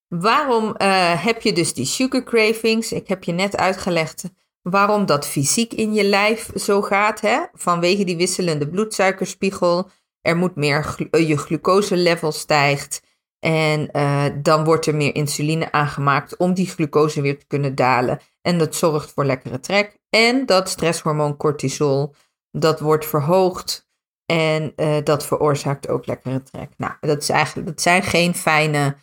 Waarom 0.08 0.64
uh, 0.64 1.24
heb 1.24 1.42
je 1.42 1.52
dus 1.52 1.74
die 1.74 1.84
sugar 1.84 2.22
cravings? 2.22 2.92
Ik 2.92 3.08
heb 3.08 3.24
je 3.24 3.32
net 3.32 3.56
uitgelegd 3.56 4.24
waarom 4.70 5.06
dat 5.06 5.26
fysiek 5.26 5.72
in 5.72 5.94
je 5.94 6.04
lijf 6.04 6.50
zo 6.54 6.82
gaat. 6.82 7.20
Hè? 7.20 7.40
Vanwege 7.52 8.04
die 8.04 8.16
wisselende 8.16 8.68
bloedsuikerspiegel. 8.68 9.90
Er 10.20 10.36
moet 10.36 10.54
meer, 10.56 11.08
eh, 11.10 11.28
je 11.28 11.36
glucoselevel 11.36 12.32
stijgt. 12.32 13.02
En 13.46 13.88
uh, 13.92 14.24
dan 14.42 14.64
wordt 14.64 14.86
er 14.86 14.94
meer 14.94 15.14
insuline 15.14 15.72
aangemaakt 15.72 16.36
om 16.36 16.54
die 16.54 16.68
glucose 16.68 17.20
weer 17.20 17.38
te 17.38 17.46
kunnen 17.46 17.74
dalen. 17.74 18.18
En 18.42 18.58
dat 18.58 18.74
zorgt 18.74 19.12
voor 19.12 19.24
lekkere 19.24 19.60
trek. 19.60 19.98
En 20.10 20.46
dat 20.46 20.68
stresshormoon 20.68 21.36
cortisol, 21.36 22.14
dat 22.50 22.80
wordt 22.80 23.06
verhoogd. 23.06 23.88
En 24.24 24.72
uh, 24.76 24.96
dat 25.04 25.26
veroorzaakt 25.26 25.88
ook 25.88 26.06
lekkere 26.06 26.42
trek. 26.42 26.70
Nou, 26.76 26.92
dat, 27.00 27.22
is 27.22 27.28
eigenlijk, 27.28 27.66
dat 27.66 27.80
zijn 27.80 28.02
geen 28.02 28.34
fijne 28.34 28.96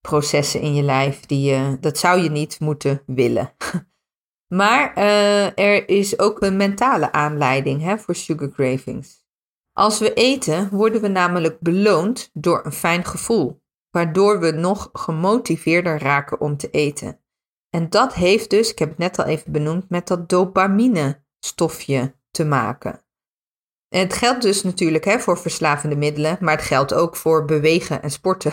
processen 0.00 0.60
in 0.60 0.74
je 0.74 0.82
lijf. 0.82 1.20
Die 1.20 1.50
je, 1.50 1.76
dat 1.80 1.98
zou 1.98 2.20
je 2.20 2.30
niet 2.30 2.60
moeten 2.60 3.02
willen. 3.06 3.52
maar 4.60 4.98
uh, 4.98 5.58
er 5.58 5.88
is 5.88 6.18
ook 6.18 6.42
een 6.42 6.56
mentale 6.56 7.12
aanleiding 7.12 7.82
hè, 7.82 7.98
voor 7.98 8.14
sugar 8.14 8.48
cravings. 8.48 9.22
Als 9.72 9.98
we 9.98 10.14
eten, 10.14 10.68
worden 10.70 11.00
we 11.00 11.08
namelijk 11.08 11.60
beloond 11.60 12.30
door 12.32 12.64
een 12.64 12.72
fijn 12.72 13.04
gevoel 13.04 13.60
waardoor 13.90 14.40
we 14.40 14.50
nog 14.50 14.88
gemotiveerder 14.92 15.98
raken 15.98 16.40
om 16.40 16.56
te 16.56 16.70
eten. 16.70 17.20
En 17.70 17.90
dat 17.90 18.14
heeft 18.14 18.50
dus, 18.50 18.70
ik 18.70 18.78
heb 18.78 18.88
het 18.88 18.98
net 18.98 19.18
al 19.18 19.24
even 19.24 19.52
benoemd, 19.52 19.88
met 19.88 20.06
dat 20.06 20.28
dopamine-stofje 20.28 22.14
te 22.30 22.44
maken. 22.44 23.04
En 23.88 24.00
het 24.00 24.14
geldt 24.14 24.42
dus 24.42 24.62
natuurlijk 24.62 25.04
hè, 25.04 25.18
voor 25.18 25.38
verslavende 25.38 25.96
middelen, 25.96 26.36
maar 26.40 26.56
het 26.56 26.66
geldt 26.66 26.94
ook 26.94 27.16
voor 27.16 27.44
bewegen 27.44 28.02
en 28.02 28.10
sporten. 28.10 28.52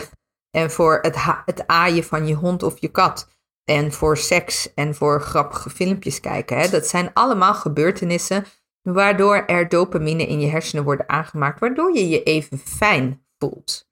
En 0.50 0.70
voor 0.70 0.98
het, 1.02 1.16
het 1.44 1.66
aaien 1.66 2.04
van 2.04 2.26
je 2.26 2.34
hond 2.34 2.62
of 2.62 2.78
je 2.78 2.88
kat. 2.88 3.28
En 3.64 3.92
voor 3.92 4.16
seks 4.16 4.74
en 4.74 4.94
voor 4.94 5.20
grappige 5.20 5.70
filmpjes 5.70 6.20
kijken. 6.20 6.58
Hè. 6.58 6.68
Dat 6.68 6.86
zijn 6.86 7.10
allemaal 7.12 7.54
gebeurtenissen 7.54 8.44
waardoor 8.82 9.36
er 9.36 9.68
dopamine 9.68 10.26
in 10.26 10.40
je 10.40 10.46
hersenen 10.46 10.84
worden 10.84 11.08
aangemaakt, 11.08 11.60
waardoor 11.60 11.94
je 11.94 12.08
je 12.08 12.22
even 12.22 12.58
fijn 12.58 13.26
voelt. 13.38 13.87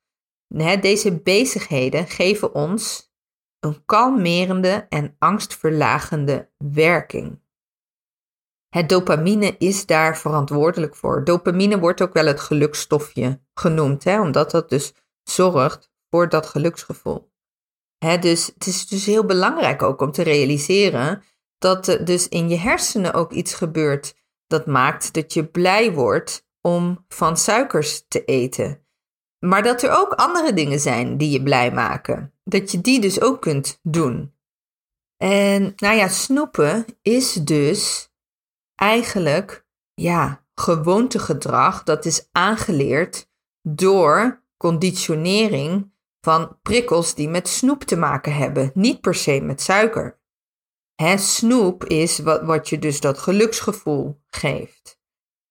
Deze 0.80 1.20
bezigheden 1.20 2.06
geven 2.06 2.54
ons 2.54 3.12
een 3.60 3.84
kalmerende 3.84 4.86
en 4.88 5.16
angstverlagende 5.18 6.50
werking. 6.56 7.44
Het 8.68 8.88
dopamine 8.88 9.56
is 9.58 9.86
daar 9.86 10.18
verantwoordelijk 10.18 10.96
voor. 10.96 11.24
Dopamine 11.24 11.78
wordt 11.78 12.02
ook 12.02 12.12
wel 12.12 12.26
het 12.26 12.40
gelukstofje 12.40 13.40
genoemd, 13.54 14.04
hè, 14.04 14.20
omdat 14.20 14.50
dat 14.50 14.68
dus 14.68 14.94
zorgt 15.22 15.90
voor 16.10 16.28
dat 16.28 16.46
geluksgevoel. 16.46 17.32
Hè, 17.98 18.18
dus 18.18 18.46
het 18.46 18.66
is 18.66 18.86
dus 18.86 19.06
heel 19.06 19.24
belangrijk 19.24 19.82
ook 19.82 20.00
om 20.00 20.12
te 20.12 20.22
realiseren 20.22 21.22
dat 21.58 21.86
er 21.86 22.04
dus 22.04 22.28
in 22.28 22.48
je 22.48 22.56
hersenen 22.56 23.14
ook 23.14 23.32
iets 23.32 23.54
gebeurt 23.54 24.16
dat 24.46 24.66
maakt 24.66 25.14
dat 25.14 25.32
je 25.32 25.46
blij 25.46 25.92
wordt 25.92 26.46
om 26.60 27.04
van 27.08 27.36
suikers 27.36 28.04
te 28.08 28.24
eten. 28.24 28.85
Maar 29.38 29.62
dat 29.62 29.82
er 29.82 29.90
ook 29.90 30.12
andere 30.12 30.52
dingen 30.52 30.80
zijn 30.80 31.16
die 31.16 31.30
je 31.30 31.42
blij 31.42 31.72
maken. 31.72 32.32
Dat 32.44 32.70
je 32.70 32.80
die 32.80 33.00
dus 33.00 33.20
ook 33.20 33.40
kunt 33.40 33.78
doen. 33.82 34.34
En 35.16 35.72
nou 35.76 35.96
ja, 35.96 36.08
snoepen 36.08 36.84
is 37.02 37.32
dus 37.32 38.10
eigenlijk 38.74 39.66
ja, 39.94 40.44
gewoontegedrag 40.54 41.82
dat 41.82 42.04
is 42.04 42.28
aangeleerd 42.32 43.28
door 43.62 44.42
conditionering 44.56 45.90
van 46.20 46.58
prikkels 46.62 47.14
die 47.14 47.28
met 47.28 47.48
snoep 47.48 47.82
te 47.84 47.96
maken 47.96 48.34
hebben, 48.34 48.70
niet 48.74 49.00
per 49.00 49.14
se 49.14 49.40
met 49.40 49.62
suiker. 49.62 50.18
Snoep 51.16 51.84
is 51.84 52.18
wat, 52.18 52.42
wat 52.42 52.68
je 52.68 52.78
dus 52.78 53.00
dat 53.00 53.18
geluksgevoel 53.18 54.20
geeft. 54.28 55.00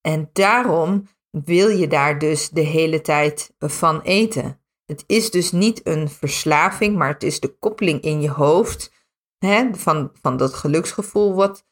En 0.01 0.30
daarom 0.34 1.08
wil 1.44 1.70
je 1.70 1.88
daar 1.88 2.20
dus 2.20 2.50
de 2.50 2.62
hele 2.62 3.01
tijd 3.01 3.54
van 3.60 4.01
eten. 4.01 4.60
Het 4.86 5.04
is 5.08 5.32
dus 5.32 5.51
niet 5.51 5.88
een 5.88 6.10
verslaving, 6.10 6.98
maar 6.98 7.08
het 7.08 7.24
is 7.24 7.39
de 7.39 7.58
koppeling 7.60 8.01
in 8.01 8.22
je 8.22 8.30
hoofd 8.30 8.92
hè, 9.38 9.75
van, 9.75 10.12
van 10.22 10.38
dat 10.38 10.54
geluksgevoel 10.54 11.34
wat, 11.34 11.65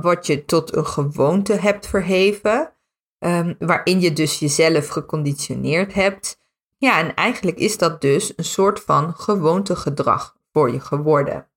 wat 0.00 0.26
je 0.26 0.44
tot 0.44 0.76
een 0.76 0.86
gewoonte 0.86 1.52
hebt 1.52 1.86
verheven, 1.86 2.72
um, 3.18 3.56
waarin 3.58 4.00
je 4.00 4.12
dus 4.12 4.38
jezelf 4.38 4.88
geconditioneerd 4.88 5.94
hebt. 5.94 6.38
Ja, 6.76 6.98
en 6.98 7.14
eigenlijk 7.14 7.58
is 7.58 7.78
dat 7.78 8.00
dus 8.00 8.32
een 8.36 8.44
soort 8.44 8.80
van 8.80 9.14
gewoontegedrag 9.14 10.36
voor 10.52 10.70
je 10.72 10.80
geworden. 10.80 11.48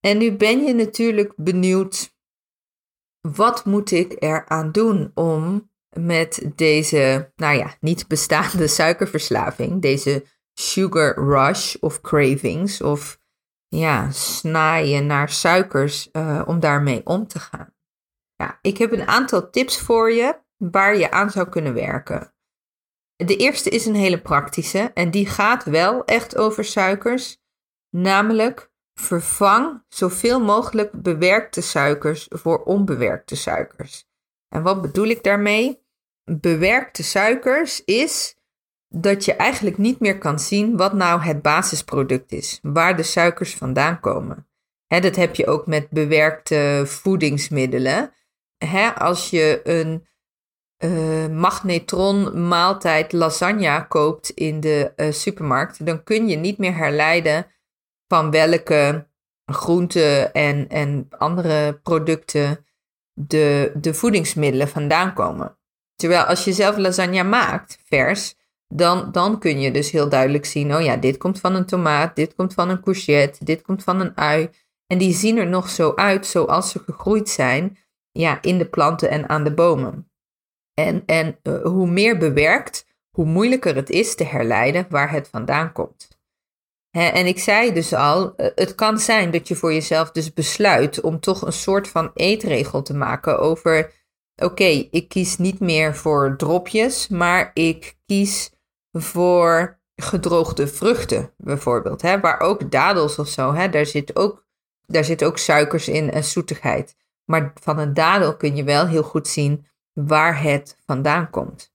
En 0.00 0.18
nu 0.18 0.36
ben 0.36 0.62
je 0.62 0.74
natuurlijk 0.74 1.32
benieuwd, 1.36 2.16
wat 3.20 3.64
moet 3.64 3.90
ik 3.90 4.22
eraan 4.22 4.72
doen 4.72 5.10
om 5.14 5.69
met 5.98 6.50
deze, 6.54 7.32
nou 7.36 7.56
ja, 7.56 7.74
niet 7.80 8.08
bestaande 8.08 8.66
suikerverslaving, 8.78 9.82
deze 9.82 10.24
sugar 10.54 11.14
rush 11.14 11.74
of 11.74 12.00
cravings 12.00 12.80
of 12.80 13.18
ja, 13.68 14.10
snaaien 14.10 15.06
naar 15.06 15.28
suikers 15.28 16.08
uh, 16.12 16.42
om 16.46 16.60
daarmee 16.60 17.06
om 17.06 17.26
te 17.26 17.38
gaan. 17.38 17.74
Ja, 18.36 18.58
ik 18.62 18.78
heb 18.78 18.92
een 18.92 19.06
aantal 19.06 19.50
tips 19.50 19.80
voor 19.80 20.12
je 20.12 20.38
waar 20.56 20.96
je 20.96 21.10
aan 21.10 21.30
zou 21.30 21.48
kunnen 21.48 21.74
werken. 21.74 22.34
De 23.16 23.36
eerste 23.36 23.70
is 23.70 23.86
een 23.86 23.94
hele 23.94 24.20
praktische 24.20 24.90
en 24.94 25.10
die 25.10 25.26
gaat 25.26 25.64
wel 25.64 26.04
echt 26.04 26.36
over 26.36 26.64
suikers, 26.64 27.42
namelijk 27.90 28.72
vervang 28.94 29.84
zoveel 29.88 30.40
mogelijk 30.40 31.02
bewerkte 31.02 31.60
suikers 31.60 32.26
voor 32.28 32.62
onbewerkte 32.62 33.36
suikers. 33.36 34.08
En 34.48 34.62
wat 34.62 34.82
bedoel 34.82 35.06
ik 35.06 35.22
daarmee? 35.22 35.79
Bewerkte 36.38 37.02
suikers 37.02 37.84
is 37.84 38.36
dat 38.88 39.24
je 39.24 39.34
eigenlijk 39.34 39.78
niet 39.78 40.00
meer 40.00 40.18
kan 40.18 40.38
zien 40.38 40.76
wat 40.76 40.92
nou 40.92 41.20
het 41.20 41.42
basisproduct 41.42 42.32
is, 42.32 42.58
waar 42.62 42.96
de 42.96 43.02
suikers 43.02 43.54
vandaan 43.54 44.00
komen. 44.00 44.46
dat 44.86 45.16
heb 45.16 45.34
je 45.34 45.46
ook 45.46 45.66
met 45.66 45.90
bewerkte 45.90 46.82
voedingsmiddelen. 46.86 48.12
als 48.94 49.30
je 49.30 49.60
een 49.64 50.06
uh, 50.84 51.26
magnetron 51.26 52.48
maaltijd 52.48 53.12
lasagne 53.12 53.86
koopt 53.88 54.30
in 54.30 54.60
de 54.60 54.92
uh, 54.96 55.12
supermarkt, 55.12 55.86
dan 55.86 56.02
kun 56.02 56.28
je 56.28 56.36
niet 56.36 56.58
meer 56.58 56.76
herleiden 56.76 57.46
van 58.08 58.30
welke 58.30 59.06
groenten 59.44 60.32
en, 60.32 60.68
en 60.68 61.06
andere 61.10 61.72
producten 61.82 62.66
de, 63.12 63.72
de 63.74 63.94
voedingsmiddelen 63.94 64.68
vandaan 64.68 65.14
komen. 65.14 65.58
Terwijl 66.00 66.22
als 66.22 66.44
je 66.44 66.52
zelf 66.52 66.76
lasagne 66.76 67.22
maakt, 67.22 67.78
vers, 67.84 68.34
dan, 68.68 69.12
dan 69.12 69.38
kun 69.38 69.60
je 69.60 69.70
dus 69.70 69.90
heel 69.90 70.08
duidelijk 70.08 70.44
zien, 70.44 70.74
oh 70.74 70.82
ja, 70.82 70.96
dit 70.96 71.16
komt 71.16 71.40
van 71.40 71.54
een 71.54 71.66
tomaat, 71.66 72.16
dit 72.16 72.34
komt 72.34 72.54
van 72.54 72.68
een 72.68 72.80
courgette, 72.80 73.44
dit 73.44 73.62
komt 73.62 73.82
van 73.82 74.00
een 74.00 74.16
ui. 74.16 74.50
En 74.86 74.98
die 74.98 75.14
zien 75.14 75.36
er 75.36 75.46
nog 75.46 75.68
zo 75.68 75.92
uit 75.94 76.26
zoals 76.26 76.70
ze 76.70 76.78
gegroeid 76.78 77.28
zijn 77.28 77.78
ja, 78.10 78.38
in 78.42 78.58
de 78.58 78.66
planten 78.66 79.10
en 79.10 79.28
aan 79.28 79.44
de 79.44 79.54
bomen. 79.54 80.10
En, 80.74 81.02
en 81.06 81.38
uh, 81.42 81.62
hoe 81.62 81.90
meer 81.90 82.18
bewerkt, 82.18 82.86
hoe 83.10 83.24
moeilijker 83.24 83.76
het 83.76 83.90
is 83.90 84.14
te 84.14 84.24
herleiden 84.24 84.86
waar 84.88 85.10
het 85.10 85.28
vandaan 85.28 85.72
komt. 85.72 86.08
en 86.90 87.26
ik 87.26 87.38
zei 87.38 87.72
dus 87.72 87.92
al, 87.92 88.36
eh, 88.36 88.50
het 88.54 88.74
kan 88.74 88.98
zijn 88.98 89.30
dat 89.30 89.48
je 89.48 89.56
voor 89.56 89.72
jezelf 89.72 90.10
dus 90.10 90.32
besluit 90.32 91.00
om 91.00 91.20
toch 91.20 91.42
een 91.42 91.52
soort 91.52 91.88
van 91.88 92.10
eetregel 92.14 92.82
te 92.82 92.94
maken 92.94 93.38
over 93.38 93.99
oké, 94.44 94.88
ik 94.90 95.08
kies 95.08 95.38
niet 95.38 95.60
meer 95.60 95.96
voor 95.96 96.34
dropjes, 96.36 97.08
maar 97.08 97.50
ik 97.54 97.96
kies 98.06 98.52
voor 98.92 99.80
gedroogde 99.96 100.66
vruchten 100.66 101.32
bijvoorbeeld. 101.36 102.02
Hè, 102.02 102.20
waar 102.20 102.40
ook 102.40 102.70
dadels 102.70 103.18
of 103.18 103.28
zo, 103.28 103.54
hè, 103.54 103.68
daar, 103.68 103.86
zit 103.86 104.16
ook, 104.16 104.44
daar 104.86 105.04
zit 105.04 105.24
ook 105.24 105.38
suikers 105.38 105.88
in 105.88 106.10
en 106.10 106.24
zoetigheid. 106.24 106.96
Maar 107.24 107.52
van 107.60 107.78
een 107.78 107.94
dadel 107.94 108.36
kun 108.36 108.56
je 108.56 108.64
wel 108.64 108.86
heel 108.86 109.02
goed 109.02 109.28
zien 109.28 109.66
waar 109.92 110.42
het 110.42 110.76
vandaan 110.86 111.30
komt. 111.30 111.72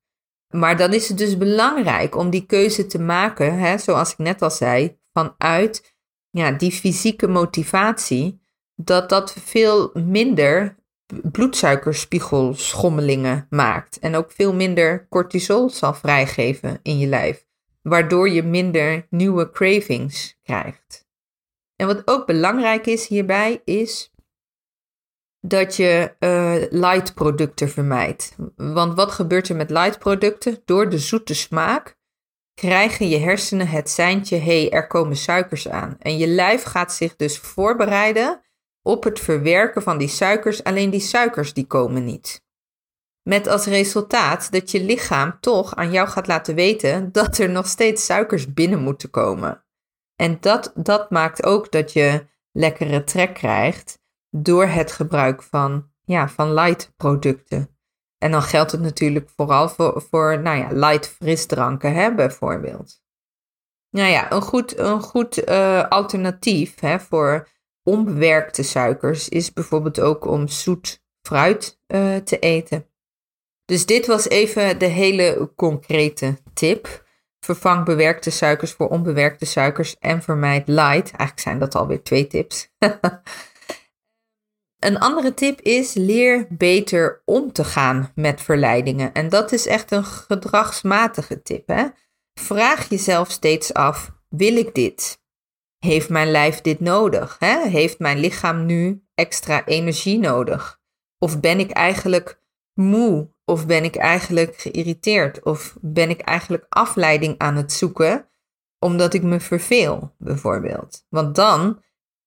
Maar 0.50 0.78
dan 0.78 0.94
is 0.94 1.08
het 1.08 1.18
dus 1.18 1.38
belangrijk 1.38 2.16
om 2.16 2.30
die 2.30 2.46
keuze 2.46 2.86
te 2.86 3.00
maken, 3.00 3.60
hè, 3.60 3.78
zoals 3.78 4.12
ik 4.12 4.18
net 4.18 4.42
al 4.42 4.52
zei, 4.52 4.98
vanuit 5.14 5.96
ja, 6.30 6.52
die 6.52 6.72
fysieke 6.72 7.28
motivatie, 7.28 8.42
dat 8.76 9.10
dat 9.10 9.36
veel 9.40 9.92
minder 9.94 10.76
bloedsuikerspiegelschommelingen 11.32 13.48
maakt. 13.50 14.00
En 14.00 14.16
ook 14.16 14.32
veel 14.32 14.54
minder 14.54 15.08
cortisol 15.10 15.70
zal 15.70 15.94
vrijgeven 15.94 16.80
in 16.82 16.98
je 16.98 17.08
lijf. 17.08 17.46
Waardoor 17.82 18.30
je 18.30 18.44
minder 18.44 19.08
nieuwe 19.10 19.52
cravings 19.52 20.40
krijgt. 20.44 21.08
En 21.76 21.88
wat 21.88 22.02
ook 22.06 22.26
belangrijk 22.26 22.86
is 22.86 23.08
hierbij 23.08 23.62
is 23.64 24.14
dat 25.40 25.76
je 25.76 26.16
uh, 26.20 26.56
light 26.70 27.14
producten 27.14 27.70
vermijdt. 27.70 28.36
Want 28.56 28.96
wat 28.96 29.12
gebeurt 29.12 29.50
er 29.50 29.56
met 29.56 29.70
light 29.70 30.00
producten? 30.00 30.62
Door 30.66 30.90
de 30.90 31.00
zoete 31.00 31.36
smaak 31.36 31.98
krijgen 32.54 33.10
je 33.10 33.18
hersenen 33.18 33.68
het 33.68 33.90
seintje: 33.90 34.38
hé, 34.38 34.62
hey, 34.62 34.72
er 34.72 34.88
komen 34.88 35.16
suikers 35.16 35.70
aan. 35.70 35.96
En 36.00 36.18
je 36.18 36.28
lijf 36.28 36.64
gaat 36.64 36.94
zich 36.94 37.16
dus 37.16 37.40
voorbereiden 37.40 38.45
op 38.86 39.04
het 39.04 39.20
verwerken 39.20 39.82
van 39.82 39.98
die 39.98 40.08
suikers, 40.08 40.64
alleen 40.64 40.90
die 40.90 41.00
suikers 41.00 41.54
die 41.54 41.66
komen 41.66 42.04
niet. 42.04 42.44
Met 43.22 43.48
als 43.48 43.66
resultaat 43.66 44.52
dat 44.52 44.72
je 44.72 44.84
lichaam 44.84 45.38
toch 45.40 45.76
aan 45.76 45.92
jou 45.92 46.08
gaat 46.08 46.28
laten 46.28 46.56
weten 46.56 47.12
dat 47.12 47.38
er 47.38 47.50
nog 47.50 47.68
steeds 47.68 48.06
suikers 48.06 48.54
binnen 48.54 48.80
moeten 48.80 49.10
komen. 49.10 49.66
En 50.16 50.38
dat, 50.40 50.72
dat 50.76 51.10
maakt 51.10 51.44
ook 51.44 51.72
dat 51.72 51.94
je 51.94 52.28
lekkere 52.52 53.04
trek 53.04 53.34
krijgt 53.34 54.00
door 54.30 54.66
het 54.66 54.92
gebruik 54.92 55.44
van, 55.44 55.92
ja, 56.04 56.30
van 56.30 56.54
light 56.54 56.94
producten. 56.98 57.78
En 58.18 58.32
dan 58.32 58.42
geldt 58.42 58.72
het 58.72 58.82
natuurlijk 58.82 59.30
vooral 59.36 59.70
voor, 59.70 60.02
voor 60.10 60.40
nou 60.40 60.58
ja, 60.58 60.68
light 60.72 61.08
frisdranken, 61.08 61.94
hè, 61.94 62.16
bijvoorbeeld. 62.16 63.04
Nou 63.90 64.10
ja, 64.10 64.32
een 64.32 64.42
goed, 64.42 64.78
een 64.78 65.02
goed 65.02 65.48
uh, 65.50 65.88
alternatief 65.88 66.80
hè, 66.80 67.00
voor 67.00 67.48
onbewerkte 67.86 68.64
suikers 68.64 69.30
is 69.30 69.54
bijvoorbeeld 69.54 70.00
ook 70.00 70.26
om 70.26 70.48
zoet 70.48 71.04
fruit 71.22 71.80
uh, 71.88 72.16
te 72.16 72.40
eten. 72.40 72.90
Dus 73.66 73.86
dit 73.86 74.06
was 74.06 74.30
even 74.30 74.80
de 74.80 74.86
hele 74.86 75.52
concrete 75.56 76.38
tip. 76.54 77.04
Vervang 77.40 77.86
bewerkte 77.86 78.30
suikers 78.30 78.72
voor 78.72 78.88
onbewerkte 78.88 79.46
suikers 79.46 79.98
en 80.00 80.22
vermijd 80.22 80.68
light. 80.68 81.12
Eigenlijk 81.12 81.40
zijn 81.40 81.60
dat 81.60 81.76
alweer 81.76 82.04
twee 82.04 82.28
tips. 82.28 82.70
een 84.88 85.00
andere 85.00 85.34
tip 85.34 85.62
is 85.62 85.94
leer 85.94 86.48
beter 86.50 87.22
om 87.26 87.52
te 87.52 87.64
gaan 87.64 88.12
met 88.16 88.42
verleidingen. 88.42 89.14
En 89.14 89.30
dat 89.30 89.52
is 89.52 89.68
echt 89.68 89.92
een 89.92 90.06
gedragsmatige 90.06 91.42
tip. 91.42 91.68
Hè? 91.68 91.86
Vraag 92.34 92.90
jezelf 92.90 93.32
steeds 93.32 93.74
af: 93.74 94.12
wil 94.30 94.56
ik 94.56 94.76
dit? 94.76 95.24
Heeft 95.86 96.10
mijn 96.10 96.32
lijf 96.32 96.62
dit 96.62 96.80
nodig? 96.80 97.36
Hè? 97.40 97.68
Heeft 97.68 98.00
mijn 98.00 98.20
lichaam 98.20 98.66
nu 98.66 99.04
extra 99.14 99.66
energie 99.66 100.20
nodig? 100.20 100.82
Of 101.18 101.40
ben 101.40 101.60
ik 101.60 101.72
eigenlijk 101.72 102.42
moe? 102.74 103.30
Of 103.44 103.66
ben 103.66 103.84
ik 103.84 103.96
eigenlijk 103.96 104.58
geïrriteerd? 104.58 105.44
Of 105.44 105.78
ben 105.82 106.10
ik 106.10 106.22
eigenlijk 106.22 106.66
afleiding 106.70 107.36
aan 107.38 107.56
het 107.56 107.72
zoeken 107.72 108.28
omdat 108.80 109.14
ik 109.14 109.24
me 109.24 109.40
verveel, 109.40 110.16
bijvoorbeeld? 110.18 111.06
Want 111.10 111.36
dan, 111.36 111.82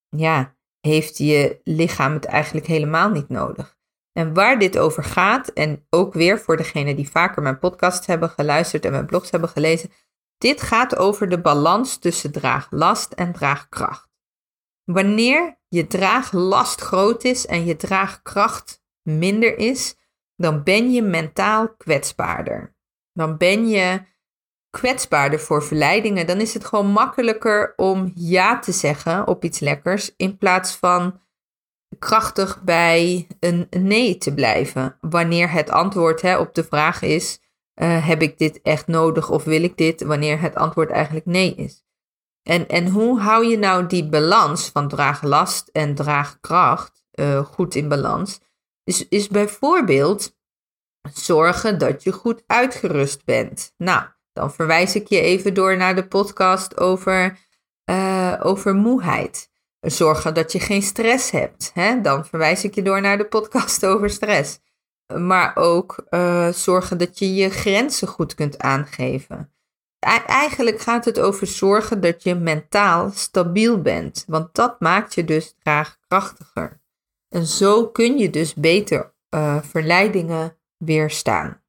ja, 0.08 0.56
heeft 0.80 1.18
je 1.18 1.60
lichaam 1.64 2.12
het 2.12 2.24
eigenlijk 2.24 2.66
helemaal 2.66 3.10
niet 3.10 3.28
nodig. 3.28 3.76
En 4.12 4.34
waar 4.34 4.58
dit 4.58 4.78
over 4.78 5.04
gaat, 5.04 5.48
en 5.48 5.86
ook 5.90 6.14
weer 6.14 6.38
voor 6.40 6.56
degenen 6.56 6.96
die 6.96 7.10
vaker 7.10 7.42
mijn 7.42 7.58
podcast 7.58 8.06
hebben 8.06 8.30
geluisterd 8.30 8.84
en 8.84 8.92
mijn 8.92 9.06
blogs 9.06 9.30
hebben 9.30 9.50
gelezen, 9.50 9.90
dit 10.38 10.62
gaat 10.62 10.96
over 10.96 11.28
de 11.28 11.40
balans 11.40 11.96
tussen 11.96 12.32
draaglast 12.32 13.12
en 13.12 13.32
draagkracht. 13.32 14.08
Wanneer 14.84 15.58
je 15.68 15.86
draaglast 15.86 16.80
groot 16.80 17.24
is 17.24 17.46
en 17.46 17.64
je 17.64 17.76
draagkracht 17.76 18.82
minder 19.02 19.58
is, 19.58 19.96
dan 20.36 20.62
ben 20.62 20.92
je 20.92 21.02
mentaal 21.02 21.74
kwetsbaarder. 21.76 22.76
Dan 23.12 23.36
ben 23.36 23.68
je 23.68 24.00
kwetsbaarder 24.70 25.40
voor 25.40 25.62
verleidingen. 25.62 26.26
Dan 26.26 26.40
is 26.40 26.54
het 26.54 26.64
gewoon 26.64 26.90
makkelijker 26.90 27.72
om 27.76 28.12
ja 28.14 28.58
te 28.58 28.72
zeggen 28.72 29.26
op 29.26 29.44
iets 29.44 29.58
lekkers 29.58 30.14
in 30.16 30.38
plaats 30.38 30.76
van 30.76 31.20
krachtig 31.98 32.62
bij 32.62 33.26
een 33.40 33.66
nee 33.70 34.18
te 34.18 34.34
blijven. 34.34 34.96
Wanneer 35.00 35.50
het 35.50 35.70
antwoord 35.70 36.22
hè, 36.22 36.38
op 36.38 36.54
de 36.54 36.64
vraag 36.64 37.02
is: 37.02 37.40
uh, 37.82 38.06
heb 38.06 38.22
ik 38.22 38.38
dit 38.38 38.60
echt 38.62 38.86
nodig 38.86 39.30
of 39.30 39.44
wil 39.44 39.62
ik 39.62 39.76
dit? 39.76 40.02
Wanneer 40.02 40.40
het 40.40 40.54
antwoord 40.54 40.90
eigenlijk 40.90 41.26
nee 41.26 41.54
is. 41.54 41.84
En, 42.42 42.68
en 42.68 42.88
hoe 42.88 43.20
hou 43.20 43.46
je 43.46 43.58
nou 43.58 43.86
die 43.86 44.08
balans 44.08 44.68
van 44.68 44.88
draaglast 44.88 45.68
en 45.68 45.94
draagkracht 45.94 47.04
uh, 47.14 47.44
goed 47.44 47.74
in 47.74 47.88
balans? 47.88 48.40
Is, 48.84 49.08
is 49.08 49.28
bijvoorbeeld 49.28 50.36
zorgen 51.12 51.78
dat 51.78 52.02
je 52.02 52.12
goed 52.12 52.42
uitgerust 52.46 53.24
bent. 53.24 53.74
Nou, 53.76 54.06
dan 54.32 54.52
verwijs 54.52 54.94
ik 54.94 55.08
je 55.08 55.20
even 55.20 55.54
door 55.54 55.76
naar 55.76 55.94
de 55.94 56.06
podcast 56.06 56.76
over, 56.76 57.38
uh, 57.90 58.40
over 58.42 58.74
moeheid. 58.74 59.50
Zorgen 59.80 60.34
dat 60.34 60.52
je 60.52 60.60
geen 60.60 60.82
stress 60.82 61.30
hebt. 61.30 61.70
Hè? 61.74 62.00
Dan 62.00 62.26
verwijs 62.26 62.64
ik 62.64 62.74
je 62.74 62.82
door 62.82 63.00
naar 63.00 63.18
de 63.18 63.26
podcast 63.26 63.84
over 63.90 64.10
stress. 64.10 64.58
Maar 65.16 65.56
ook 65.56 66.06
uh, 66.10 66.48
zorgen 66.48 66.98
dat 66.98 67.18
je 67.18 67.34
je 67.34 67.50
grenzen 67.50 68.08
goed 68.08 68.34
kunt 68.34 68.58
aangeven. 68.58 69.52
Eigenlijk 70.26 70.80
gaat 70.80 71.04
het 71.04 71.20
over 71.20 71.46
zorgen 71.46 72.00
dat 72.00 72.22
je 72.22 72.34
mentaal 72.34 73.10
stabiel 73.10 73.82
bent. 73.82 74.24
Want 74.26 74.54
dat 74.54 74.80
maakt 74.80 75.14
je 75.14 75.24
dus 75.24 75.54
draagkrachtiger. 75.62 76.80
En 77.28 77.46
zo 77.46 77.88
kun 77.88 78.18
je 78.18 78.30
dus 78.30 78.54
beter 78.54 79.14
uh, 79.34 79.62
verleidingen 79.62 80.56
weerstaan. 80.76 81.62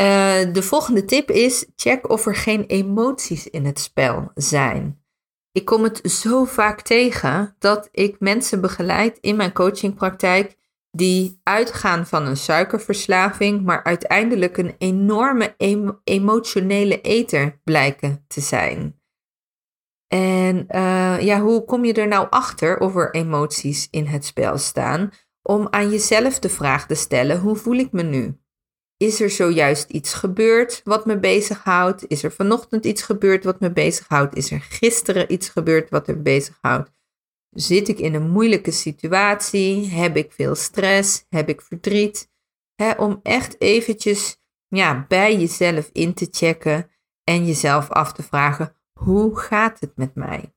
Uh, 0.00 0.52
de 0.52 0.62
volgende 0.62 1.04
tip 1.04 1.30
is: 1.30 1.66
check 1.76 2.08
of 2.10 2.26
er 2.26 2.36
geen 2.36 2.64
emoties 2.66 3.48
in 3.48 3.64
het 3.64 3.78
spel 3.78 4.30
zijn. 4.34 5.04
Ik 5.52 5.64
kom 5.64 5.82
het 5.82 6.00
zo 6.10 6.44
vaak 6.44 6.80
tegen 6.80 7.56
dat 7.58 7.88
ik 7.90 8.20
mensen 8.20 8.60
begeleid 8.60 9.18
in 9.20 9.36
mijn 9.36 9.52
coachingpraktijk 9.52 10.56
die 10.94 11.40
uitgaan 11.42 12.06
van 12.06 12.26
een 12.26 12.36
suikerverslaving, 12.36 13.62
maar 13.62 13.84
uiteindelijk 13.84 14.56
een 14.56 14.74
enorme 14.78 15.54
emotionele 16.04 17.00
eter 17.00 17.60
blijken 17.64 18.24
te 18.26 18.40
zijn. 18.40 19.00
En 20.08 20.66
uh, 20.68 21.20
ja, 21.20 21.40
hoe 21.40 21.64
kom 21.64 21.84
je 21.84 21.92
er 21.92 22.08
nou 22.08 22.26
achter 22.30 22.78
of 22.78 22.96
er 22.96 23.14
emoties 23.14 23.88
in 23.90 24.06
het 24.06 24.24
spel 24.24 24.58
staan? 24.58 25.10
Om 25.42 25.66
aan 25.70 25.90
jezelf 25.90 26.38
de 26.38 26.48
vraag 26.48 26.86
te 26.86 26.94
stellen: 26.94 27.40
hoe 27.40 27.56
voel 27.56 27.76
ik 27.76 27.92
me 27.92 28.02
nu? 28.02 28.36
Is 28.96 29.20
er 29.20 29.30
zojuist 29.30 29.90
iets 29.90 30.14
gebeurd 30.14 30.80
wat 30.84 31.06
me 31.06 31.18
bezighoudt? 31.18 32.04
Is 32.08 32.22
er 32.22 32.32
vanochtend 32.32 32.84
iets 32.84 33.02
gebeurd 33.02 33.44
wat 33.44 33.60
me 33.60 33.72
bezighoudt? 33.72 34.36
Is 34.36 34.50
er 34.50 34.60
gisteren 34.60 35.32
iets 35.32 35.48
gebeurd 35.48 35.90
wat 35.90 36.06
me 36.06 36.16
bezighoudt? 36.16 36.90
Zit 37.52 37.88
ik 37.88 37.98
in 37.98 38.14
een 38.14 38.30
moeilijke 38.30 38.70
situatie? 38.70 39.88
Heb 39.88 40.16
ik 40.16 40.32
veel 40.32 40.54
stress? 40.54 41.26
Heb 41.28 41.48
ik 41.48 41.60
verdriet? 41.60 42.30
om 42.96 43.20
echt 43.22 43.60
eventjes 43.60 44.40
ja, 44.68 45.04
bij 45.08 45.38
jezelf 45.38 45.90
in 45.92 46.14
te 46.14 46.28
checken 46.30 46.90
en 47.24 47.46
jezelf 47.46 47.90
af 47.90 48.12
te 48.12 48.22
vragen: 48.22 48.76
hoe 48.92 49.38
gaat 49.38 49.80
het 49.80 49.96
met 49.96 50.14
mij? 50.14 50.54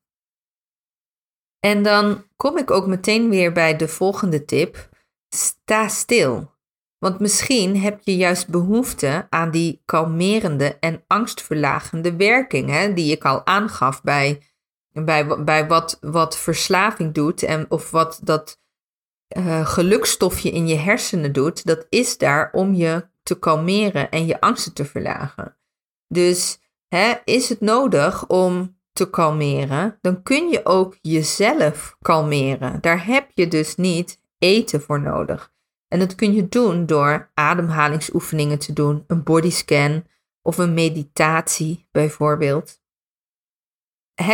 En 1.59 1.83
dan 1.83 2.25
kom 2.35 2.57
ik 2.57 2.71
ook 2.71 2.87
meteen 2.87 3.29
weer 3.29 3.51
bij 3.51 3.75
de 3.75 3.87
volgende 3.87 4.45
tip: 4.45 4.89
sta 5.35 5.87
stil. 5.87 6.53
Want 6.97 7.19
misschien 7.19 7.77
heb 7.77 8.01
je 8.03 8.15
juist 8.15 8.49
behoefte 8.49 9.27
aan 9.29 9.51
die 9.51 9.81
kalmerende 9.85 10.79
en 10.79 11.03
angstverlagende 11.07 12.15
werking, 12.15 12.69
hè, 12.69 12.93
die 12.93 13.11
ik 13.11 13.25
al 13.25 13.45
aangaf 13.45 14.01
bij, 14.01 14.41
bij, 15.03 15.43
bij 15.43 15.67
wat, 15.67 15.97
wat 16.01 16.37
verslaving 16.37 17.13
doet 17.13 17.43
en 17.43 17.65
of 17.69 17.91
wat 17.91 18.19
dat 18.23 18.59
uh, 19.37 19.67
gelukstofje 19.67 20.51
in 20.51 20.67
je 20.67 20.75
hersenen 20.75 21.33
doet. 21.33 21.65
Dat 21.65 21.85
is 21.89 22.17
daar 22.17 22.49
om 22.51 22.73
je 22.73 23.07
te 23.23 23.39
kalmeren 23.39 24.11
en 24.11 24.25
je 24.25 24.41
angsten 24.41 24.73
te 24.73 24.85
verlagen. 24.85 25.57
Dus 26.07 26.59
hè, 26.87 27.13
is 27.23 27.49
het 27.49 27.61
nodig 27.61 28.27
om 28.27 28.77
te 28.91 29.09
kalmeren, 29.09 29.97
dan 30.01 30.23
kun 30.23 30.49
je 30.49 30.65
ook 30.65 30.97
jezelf 31.01 31.97
kalmeren. 32.01 32.81
Daar 32.81 33.05
heb 33.05 33.29
je 33.33 33.47
dus 33.47 33.75
niet 33.75 34.19
eten 34.37 34.81
voor 34.81 35.01
nodig. 35.01 35.53
En 35.87 35.99
dat 35.99 36.15
kun 36.15 36.33
je 36.33 36.47
doen 36.47 36.85
door 36.85 37.31
ademhalingsoefeningen 37.33 38.59
te 38.59 38.73
doen, 38.73 39.03
een 39.07 39.23
bodyscan 39.23 40.03
of 40.41 40.57
een 40.57 40.73
meditatie 40.73 41.87
bijvoorbeeld. 41.91 42.83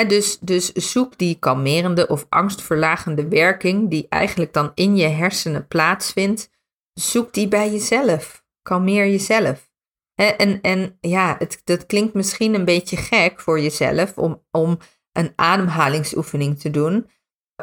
Dus, 0.07 0.39
dus 0.39 0.71
zoek 0.71 1.17
die 1.17 1.39
kalmerende 1.39 2.07
of 2.07 2.25
angstverlagende 2.29 3.27
werking 3.27 3.89
die 3.89 4.05
eigenlijk 4.09 4.53
dan 4.53 4.71
in 4.75 4.95
je 4.95 5.07
hersenen 5.07 5.67
plaatsvindt, 5.67 6.49
zoek 6.93 7.33
die 7.33 7.47
bij 7.47 7.71
jezelf. 7.71 8.43
Kalmeer 8.61 9.07
jezelf. 9.07 9.69
en, 10.15 10.61
en 10.61 10.97
ja, 10.99 11.35
het, 11.37 11.61
dat 11.63 11.85
klinkt 11.85 12.13
misschien 12.13 12.53
een 12.53 12.65
beetje 12.65 12.97
gek 12.97 13.39
voor 13.39 13.59
jezelf 13.59 14.17
om, 14.17 14.43
om 14.51 14.77
een 15.11 15.33
ademhalingsoefening 15.35 16.59
te 16.59 16.69
doen, 16.69 17.09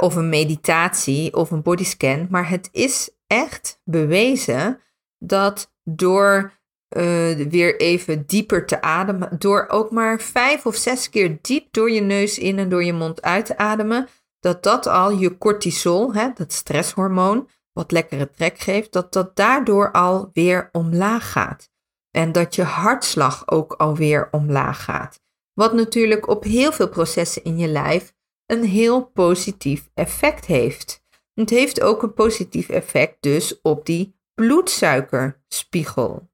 of 0.00 0.14
een 0.14 0.28
meditatie 0.28 1.34
of 1.34 1.50
een 1.50 1.62
bodyscan, 1.62 2.26
maar 2.30 2.48
het 2.48 2.68
is 2.72 3.10
echt 3.26 3.80
bewezen 3.84 4.80
dat 5.18 5.72
door 5.84 6.57
uh, 6.96 7.48
weer 7.48 7.80
even 7.80 8.26
dieper 8.26 8.66
te 8.66 8.82
ademen, 8.82 9.38
door 9.38 9.66
ook 9.68 9.90
maar 9.90 10.20
vijf 10.20 10.66
of 10.66 10.76
zes 10.76 11.10
keer 11.10 11.38
diep 11.42 11.66
door 11.70 11.90
je 11.90 12.00
neus 12.00 12.38
in 12.38 12.58
en 12.58 12.68
door 12.68 12.84
je 12.84 12.92
mond 12.92 13.22
uit 13.22 13.46
te 13.46 13.56
ademen, 13.56 14.08
dat 14.40 14.62
dat 14.62 14.86
al 14.86 15.10
je 15.10 15.38
cortisol, 15.38 16.14
hè, 16.14 16.28
dat 16.34 16.52
stresshormoon, 16.52 17.48
wat 17.72 17.90
lekkere 17.90 18.30
trek 18.30 18.58
geeft, 18.58 18.92
dat 18.92 19.12
dat 19.12 19.36
daardoor 19.36 19.92
al 19.92 20.30
weer 20.32 20.68
omlaag 20.72 21.32
gaat. 21.32 21.70
En 22.10 22.32
dat 22.32 22.54
je 22.54 22.62
hartslag 22.62 23.50
ook 23.50 23.72
alweer 23.72 24.28
omlaag 24.30 24.84
gaat. 24.84 25.20
Wat 25.52 25.72
natuurlijk 25.72 26.28
op 26.28 26.44
heel 26.44 26.72
veel 26.72 26.88
processen 26.88 27.44
in 27.44 27.58
je 27.58 27.68
lijf 27.68 28.14
een 28.46 28.64
heel 28.64 29.04
positief 29.04 29.90
effect 29.94 30.46
heeft. 30.46 31.04
Het 31.34 31.50
heeft 31.50 31.80
ook 31.80 32.02
een 32.02 32.14
positief 32.14 32.68
effect 32.68 33.16
dus 33.20 33.60
op 33.62 33.86
die 33.86 34.16
bloedsuikerspiegel. 34.34 36.28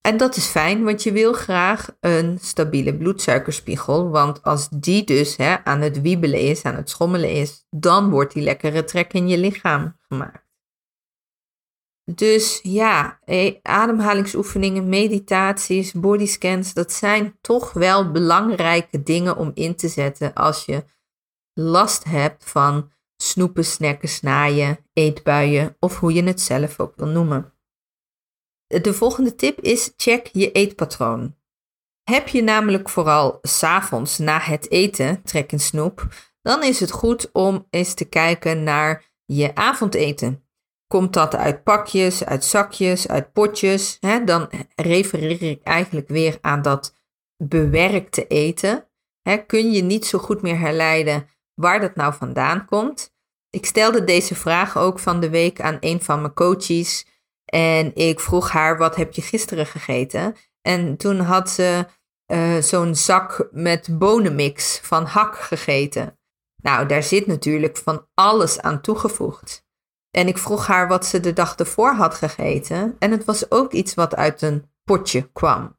En 0.00 0.16
dat 0.16 0.36
is 0.36 0.46
fijn, 0.46 0.84
want 0.84 1.02
je 1.02 1.12
wil 1.12 1.32
graag 1.32 1.96
een 2.00 2.38
stabiele 2.40 2.96
bloedsuikerspiegel. 2.96 4.10
Want 4.10 4.42
als 4.42 4.68
die 4.68 5.04
dus 5.04 5.36
hè, 5.36 5.64
aan 5.64 5.80
het 5.80 6.00
wiebelen 6.00 6.40
is, 6.40 6.62
aan 6.62 6.74
het 6.74 6.90
schommelen 6.90 7.30
is, 7.30 7.66
dan 7.70 8.10
wordt 8.10 8.34
die 8.34 8.42
lekkere 8.42 8.84
trek 8.84 9.12
in 9.12 9.28
je 9.28 9.38
lichaam 9.38 9.96
gemaakt. 10.08 10.46
Dus 12.14 12.60
ja, 12.62 13.20
ademhalingsoefeningen, 13.62 14.88
meditaties, 14.88 15.92
bodyscans, 15.92 16.74
dat 16.74 16.92
zijn 16.92 17.38
toch 17.40 17.72
wel 17.72 18.10
belangrijke 18.10 19.02
dingen 19.02 19.36
om 19.36 19.50
in 19.54 19.74
te 19.74 19.88
zetten 19.88 20.34
als 20.34 20.64
je 20.64 20.84
last 21.52 22.04
hebt 22.04 22.50
van 22.50 22.90
snoepen, 23.16 23.64
snacken, 23.64 24.08
snaaien, 24.08 24.78
eetbuien 24.92 25.76
of 25.78 25.98
hoe 25.98 26.12
je 26.12 26.22
het 26.22 26.40
zelf 26.40 26.80
ook 26.80 26.92
wil 26.96 27.06
noemen. 27.06 27.52
De 28.68 28.94
volgende 28.94 29.34
tip 29.34 29.60
is 29.60 29.92
check 29.96 30.28
je 30.32 30.52
eetpatroon. 30.52 31.36
Heb 32.02 32.28
je 32.28 32.42
namelijk 32.42 32.88
vooral 32.88 33.38
s'avonds 33.42 34.18
na 34.18 34.38
het 34.38 34.70
eten 34.70 35.22
trek 35.22 35.52
in 35.52 35.60
snoep, 35.60 36.06
dan 36.42 36.62
is 36.62 36.80
het 36.80 36.90
goed 36.90 37.32
om 37.32 37.66
eens 37.70 37.94
te 37.94 38.04
kijken 38.04 38.62
naar 38.62 39.04
je 39.24 39.54
avondeten. 39.54 40.42
Komt 40.86 41.12
dat 41.12 41.34
uit 41.34 41.62
pakjes, 41.62 42.24
uit 42.24 42.44
zakjes, 42.44 43.08
uit 43.08 43.32
potjes? 43.32 43.96
Hè? 44.00 44.24
Dan 44.24 44.50
refereer 44.76 45.42
ik 45.42 45.62
eigenlijk 45.62 46.08
weer 46.08 46.38
aan 46.40 46.62
dat 46.62 46.94
bewerkte 47.36 48.26
eten. 48.26 48.88
Hè? 49.22 49.36
Kun 49.36 49.72
je 49.72 49.82
niet 49.82 50.06
zo 50.06 50.18
goed 50.18 50.42
meer 50.42 50.58
herleiden 50.58 51.28
waar 51.54 51.80
dat 51.80 51.94
nou 51.94 52.14
vandaan 52.14 52.64
komt? 52.64 53.14
Ik 53.50 53.66
stelde 53.66 54.04
deze 54.04 54.34
vraag 54.34 54.78
ook 54.78 54.98
van 54.98 55.20
de 55.20 55.30
week 55.30 55.60
aan 55.60 55.76
een 55.80 56.02
van 56.02 56.20
mijn 56.20 56.34
coaches. 56.34 57.06
En 57.48 57.94
ik 57.94 58.20
vroeg 58.20 58.50
haar: 58.50 58.78
Wat 58.78 58.96
heb 58.96 59.12
je 59.12 59.22
gisteren 59.22 59.66
gegeten? 59.66 60.36
En 60.62 60.96
toen 60.96 61.20
had 61.20 61.50
ze 61.50 61.86
uh, 62.32 62.56
zo'n 62.56 62.94
zak 62.94 63.48
met 63.50 63.98
bonenmix 63.98 64.80
van 64.82 65.04
hak 65.04 65.38
gegeten. 65.38 66.18
Nou, 66.62 66.86
daar 66.86 67.02
zit 67.02 67.26
natuurlijk 67.26 67.76
van 67.76 68.06
alles 68.14 68.60
aan 68.60 68.80
toegevoegd. 68.80 69.66
En 70.10 70.28
ik 70.28 70.38
vroeg 70.38 70.66
haar 70.66 70.88
wat 70.88 71.06
ze 71.06 71.20
de 71.20 71.32
dag 71.32 71.56
ervoor 71.56 71.94
had 71.94 72.14
gegeten. 72.14 72.96
En 72.98 73.10
het 73.10 73.24
was 73.24 73.50
ook 73.50 73.72
iets 73.72 73.94
wat 73.94 74.16
uit 74.16 74.42
een 74.42 74.70
potje 74.84 75.30
kwam. 75.32 75.76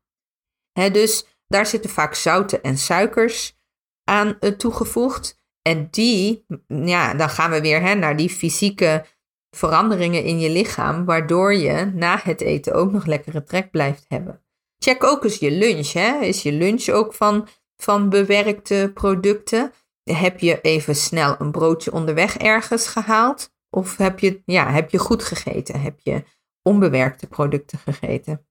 dus 0.73 1.25
daar 1.47 1.65
zitten 1.65 1.89
vaak 1.89 2.13
zouten 2.13 2.63
en 2.63 2.77
suikers 2.77 3.57
aan 4.03 4.37
uh, 4.39 4.51
toegevoegd. 4.51 5.37
En 5.61 5.87
die, 5.91 6.45
ja, 6.67 7.13
dan 7.13 7.29
gaan 7.29 7.51
we 7.51 7.61
weer 7.61 7.97
naar 7.97 8.15
die 8.15 8.29
fysieke 8.29 9.05
veranderingen 9.49 10.23
in 10.23 10.39
je 10.39 10.49
lichaam, 10.49 11.05
waardoor 11.05 11.53
je 11.53 11.91
na 11.93 12.19
het 12.23 12.41
eten 12.41 12.73
ook 12.73 12.91
nog 12.91 13.05
lekkere 13.05 13.43
trek 13.43 13.71
blijft 13.71 14.05
hebben. 14.07 14.43
Check 14.77 15.03
ook 15.03 15.23
eens 15.23 15.37
je 15.37 15.51
lunch. 15.51 15.91
Hè? 15.91 16.19
Is 16.19 16.43
je 16.43 16.51
lunch 16.51 16.87
ook 16.89 17.13
van, 17.13 17.47
van 17.77 18.09
bewerkte 18.09 18.91
producten? 18.93 19.71
Heb 20.03 20.39
je 20.39 20.61
even 20.61 20.95
snel 20.95 21.35
een 21.39 21.51
broodje 21.51 21.91
onderweg 21.91 22.37
ergens 22.37 22.87
gehaald? 22.87 23.53
Of 23.69 23.97
heb 23.97 24.19
je, 24.19 24.41
ja, 24.45 24.71
heb 24.71 24.89
je 24.89 24.97
goed 24.97 25.23
gegeten? 25.23 25.81
Heb 25.81 25.99
je 25.99 26.23
onbewerkte 26.61 27.27
producten 27.27 27.79
gegeten? 27.79 28.47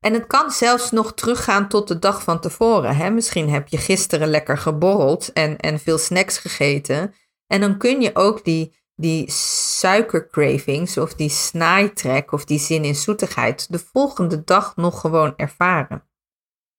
En 0.00 0.12
het 0.12 0.26
kan 0.26 0.50
zelfs 0.50 0.90
nog 0.90 1.14
teruggaan 1.14 1.68
tot 1.68 1.88
de 1.88 1.98
dag 1.98 2.22
van 2.22 2.40
tevoren. 2.40 2.96
Hè? 2.96 3.10
Misschien 3.10 3.50
heb 3.50 3.68
je 3.68 3.76
gisteren 3.78 4.28
lekker 4.28 4.58
geborreld 4.58 5.32
en, 5.32 5.58
en 5.58 5.78
veel 5.78 5.98
snacks 5.98 6.38
gegeten. 6.38 7.14
En 7.46 7.60
dan 7.60 7.78
kun 7.78 8.00
je 8.00 8.10
ook 8.14 8.44
die, 8.44 8.76
die 8.94 9.30
suikercravings 9.78 10.98
of 10.98 11.14
die 11.14 11.28
snaaitrek 11.28 12.32
of 12.32 12.44
die 12.44 12.58
zin 12.58 12.84
in 12.84 12.94
zoetigheid 12.94 13.72
de 13.72 13.78
volgende 13.78 14.44
dag 14.44 14.76
nog 14.76 15.00
gewoon 15.00 15.34
ervaren. 15.36 16.08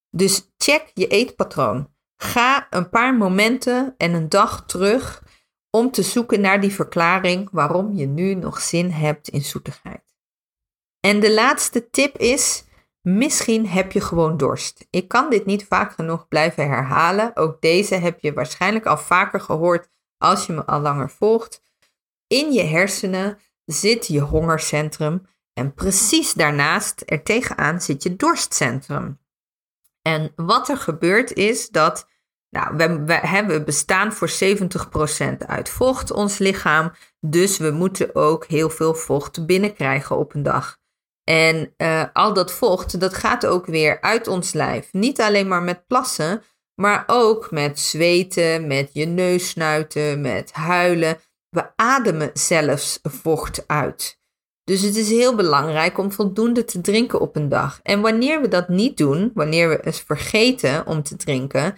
Dus 0.09 0.51
check 0.57 0.91
je 0.93 1.07
eetpatroon. 1.07 1.93
Ga 2.21 2.67
een 2.69 2.89
paar 2.89 3.15
momenten 3.15 3.95
en 3.97 4.13
een 4.13 4.29
dag 4.29 4.65
terug 4.65 5.23
om 5.69 5.91
te 5.91 6.01
zoeken 6.01 6.41
naar 6.41 6.61
die 6.61 6.73
verklaring 6.73 7.49
waarom 7.51 7.93
je 7.93 8.05
nu 8.05 8.33
nog 8.33 8.61
zin 8.61 8.91
hebt 8.91 9.27
in 9.27 9.41
zoetigheid. 9.41 10.03
En 10.99 11.19
de 11.19 11.33
laatste 11.33 11.89
tip 11.89 12.17
is 12.17 12.63
Misschien 13.01 13.67
heb 13.67 13.91
je 13.91 14.01
gewoon 14.01 14.37
dorst. 14.37 14.87
Ik 14.89 15.07
kan 15.07 15.29
dit 15.29 15.45
niet 15.45 15.65
vaak 15.65 15.91
genoeg 15.91 16.27
blijven 16.27 16.67
herhalen. 16.67 17.35
Ook 17.35 17.61
deze 17.61 17.95
heb 17.95 18.19
je 18.19 18.33
waarschijnlijk 18.33 18.85
al 18.85 18.97
vaker 18.97 19.41
gehoord 19.41 19.89
als 20.17 20.45
je 20.45 20.53
me 20.53 20.65
al 20.65 20.79
langer 20.79 21.09
volgt. 21.09 21.61
In 22.33 22.51
je 22.51 22.63
hersenen 22.63 23.39
zit 23.65 24.07
je 24.07 24.19
hongercentrum 24.19 25.27
en 25.53 25.73
precies 25.73 26.33
daarnaast 26.33 27.03
er 27.05 27.23
tegenaan 27.23 27.81
zit 27.81 28.03
je 28.03 28.15
dorstcentrum. 28.15 29.19
En 30.01 30.31
wat 30.35 30.69
er 30.69 30.77
gebeurt 30.77 31.33
is 31.33 31.69
dat 31.69 32.07
nou, 32.49 32.75
we, 32.77 33.03
we, 33.03 33.43
we 33.47 33.63
bestaan 33.63 34.13
voor 34.13 34.29
70% 34.29 35.37
uit 35.45 35.69
vocht, 35.69 36.11
ons 36.11 36.37
lichaam. 36.37 36.91
Dus 37.19 37.57
we 37.57 37.71
moeten 37.71 38.15
ook 38.15 38.45
heel 38.45 38.69
veel 38.69 38.93
vocht 38.93 39.45
binnenkrijgen 39.45 40.17
op 40.17 40.33
een 40.33 40.43
dag. 40.43 40.77
En 41.23 41.73
uh, 41.77 42.03
al 42.13 42.33
dat 42.33 42.51
vocht, 42.51 42.99
dat 42.99 43.13
gaat 43.13 43.45
ook 43.45 43.65
weer 43.65 44.01
uit 44.01 44.27
ons 44.27 44.53
lijf. 44.53 44.93
Niet 44.93 45.21
alleen 45.21 45.47
maar 45.47 45.63
met 45.63 45.87
plassen, 45.87 46.43
maar 46.75 47.03
ook 47.07 47.51
met 47.51 47.79
zweten, 47.79 48.67
met 48.67 48.89
je 48.93 49.05
neus 49.05 49.49
snuiten, 49.49 50.21
met 50.21 50.51
huilen. 50.51 51.17
We 51.49 51.71
ademen 51.75 52.29
zelfs 52.33 52.99
vocht 53.03 53.67
uit. 53.67 54.19
Dus 54.63 54.81
het 54.81 54.95
is 54.95 55.09
heel 55.09 55.35
belangrijk 55.35 55.97
om 55.97 56.11
voldoende 56.11 56.65
te 56.65 56.81
drinken 56.81 57.19
op 57.19 57.35
een 57.35 57.49
dag. 57.49 57.79
En 57.83 58.01
wanneer 58.01 58.41
we 58.41 58.47
dat 58.47 58.69
niet 58.69 58.97
doen, 58.97 59.31
wanneer 59.33 59.69
we 59.69 59.85
eens 59.85 59.99
vergeten 59.99 60.87
om 60.87 61.03
te 61.03 61.15
drinken, 61.15 61.77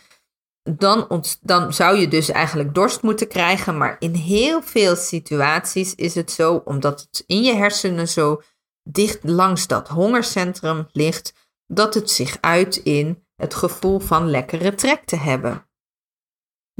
dan, 0.63 1.23
dan 1.41 1.73
zou 1.73 1.97
je 1.97 2.07
dus 2.07 2.29
eigenlijk 2.29 2.73
dorst 2.73 3.01
moeten 3.01 3.27
krijgen. 3.27 3.77
Maar 3.77 3.95
in 3.99 4.13
heel 4.13 4.61
veel 4.61 4.95
situaties 4.95 5.95
is 5.95 6.15
het 6.15 6.31
zo, 6.31 6.61
omdat 6.65 7.01
het 7.01 7.23
in 7.27 7.43
je 7.43 7.53
hersenen 7.53 8.07
zo 8.07 8.41
dicht 8.83 9.19
langs 9.23 9.67
dat 9.67 9.87
hongercentrum 9.87 10.87
ligt, 10.91 11.33
dat 11.67 11.93
het 11.93 12.09
zich 12.09 12.37
uit 12.41 12.75
in 12.75 13.25
het 13.35 13.53
gevoel 13.53 13.99
van 13.99 14.29
lekkere 14.29 14.75
trek 14.75 15.05
te 15.05 15.15
hebben. 15.15 15.65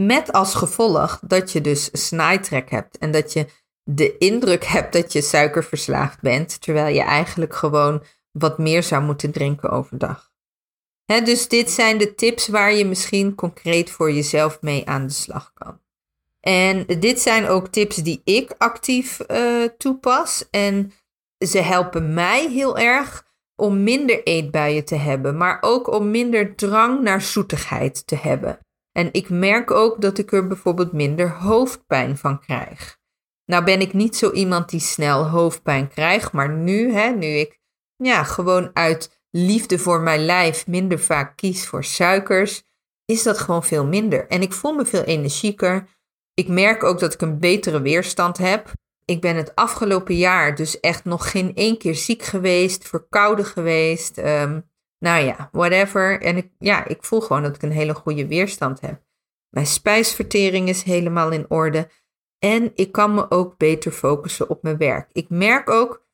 Met 0.06 0.32
als 0.32 0.54
gevolg 0.54 1.20
dat 1.28 1.52
je 1.52 1.62
dus 1.62 1.90
snaaitrek 1.92 2.70
hebt 2.70 2.98
en 2.98 3.12
dat 3.12 3.34
je 3.34 3.46
de 3.84 4.18
indruk 4.18 4.64
hebt 4.66 4.94
dat 4.94 5.14
je 5.14 5.22
suikerverslaafd 5.22 6.22
bent, 6.22 6.62
terwijl 6.62 6.96
je 6.96 7.02
eigenlijk 7.02 7.56
gewoon 7.56 8.04
wat 8.32 8.58
meer 8.58 8.84
zou 8.84 9.04
moeten 9.04 9.32
drinken 9.32 9.70
overdag. 9.70 10.32
Dus 11.06 11.48
dit 11.48 11.72
zijn 11.72 11.98
de 11.98 12.16
tips 12.16 12.48
waar 12.48 12.74
je 12.74 12.86
misschien 12.86 13.36
concreet 13.36 13.90
voor 13.90 14.12
jezelf 14.12 14.62
mee 14.62 14.88
aan 14.88 15.08
de 15.08 15.14
slag 15.14 15.52
kan. 15.54 15.80
En 16.40 16.86
dit 16.86 17.20
zijn 17.20 17.48
ook 17.48 17.68
tips 17.68 17.96
die 17.96 18.22
ik 18.24 18.54
actief 18.58 19.20
uh, 19.28 19.64
toepas. 19.78 20.50
En 20.50 20.92
ze 21.38 21.60
helpen 21.60 22.14
mij 22.14 22.50
heel 22.50 22.78
erg 22.78 23.26
om 23.56 23.84
minder 23.84 24.24
eetbuien 24.24 24.86
te 24.86 24.96
hebben, 24.96 25.38
maar 25.38 25.58
ook 25.62 25.88
om 25.88 26.12
minder 26.12 26.56
drang 26.56 27.02
naar 27.02 27.22
zoetigheid 27.22 28.08
te 28.08 28.16
hebben. 28.16 28.60
En 28.92 29.10
ik 29.12 29.30
merk 29.30 29.72
ook 29.72 30.02
dat 30.02 30.18
ik 30.18 30.32
er 30.32 30.48
bijvoorbeeld 30.48 30.92
minder 30.92 31.30
hoofdpijn 31.30 32.18
van 32.18 32.40
krijg. 32.40 33.00
Nou 33.46 33.64
ben 33.64 33.82
ik 33.82 33.94
niet 33.94 34.16
zo 34.16 34.32
iemand 34.32 34.70
die 34.70 34.80
snel 34.80 35.28
hoofdpijn 35.28 35.88
krijgt, 35.88 36.32
maar 36.32 36.50
nu, 36.50 36.94
hè, 36.94 37.10
nu 37.10 37.28
ik 37.28 37.60
ja, 37.96 38.24
gewoon 38.24 38.72
uit 38.74 39.22
liefde 39.32 39.80
voor 39.80 40.02
mijn 40.02 40.26
lijf 40.26 40.68
minder 40.68 41.00
vaak 41.00 41.38
kies 41.38 41.68
voor 41.68 41.84
suikers, 41.84 42.64
is 43.06 43.24
dat 43.24 43.38
gewoon 43.38 43.64
veel 43.64 43.86
minder. 43.86 44.28
En 44.28 44.42
ik 44.42 44.54
voel 44.54 44.74
me 44.74 44.86
veel 44.86 45.04
energieker. 45.04 45.88
Ik 46.34 46.48
merk 46.48 46.84
ook 46.84 47.00
dat 47.00 47.14
ik 47.14 47.22
een 47.22 47.40
betere 47.40 47.82
weerstand 47.82 48.38
heb. 48.38 48.72
Ik 49.06 49.22
ben 49.22 49.36
het 49.36 49.56
afgelopen 49.56 50.16
jaar 50.16 50.56
dus 50.56 50.80
echt 50.80 51.06
nog 51.06 51.32
geen 51.32 51.56
één 51.56 51.78
keer 51.78 51.96
ziek 51.96 52.24
geweest, 52.24 52.88
verkouden 52.88 53.46
geweest. 53.46 54.18
Um, 54.18 54.71
nou 55.02 55.26
ja, 55.26 55.50
whatever. 55.52 56.22
En 56.22 56.38
ik, 56.38 56.50
ja, 56.58 56.86
ik 56.86 57.04
voel 57.04 57.22
gewoon 57.22 57.44
dat 57.44 57.56
ik 57.56 57.62
een 57.62 57.72
hele 57.72 57.94
goede 57.94 58.28
weerstand 58.28 58.82
heb. 58.82 59.02
Mijn 59.50 59.68
spijsvertering 59.68 60.70
is 60.70 60.84
helemaal 60.84 61.32
in 61.32 61.50
orde. 61.50 61.90
En 62.40 62.72
ik 62.76 62.92
kan 62.92 63.14
me 63.14 63.32
ook 63.32 63.58
beter 63.58 63.92
focussen 63.92 64.50
op 64.50 64.64
mijn 64.64 64.78
werk. 64.78 65.10
Ik 65.12 65.30
merk 65.30 65.70
ook 65.70 66.06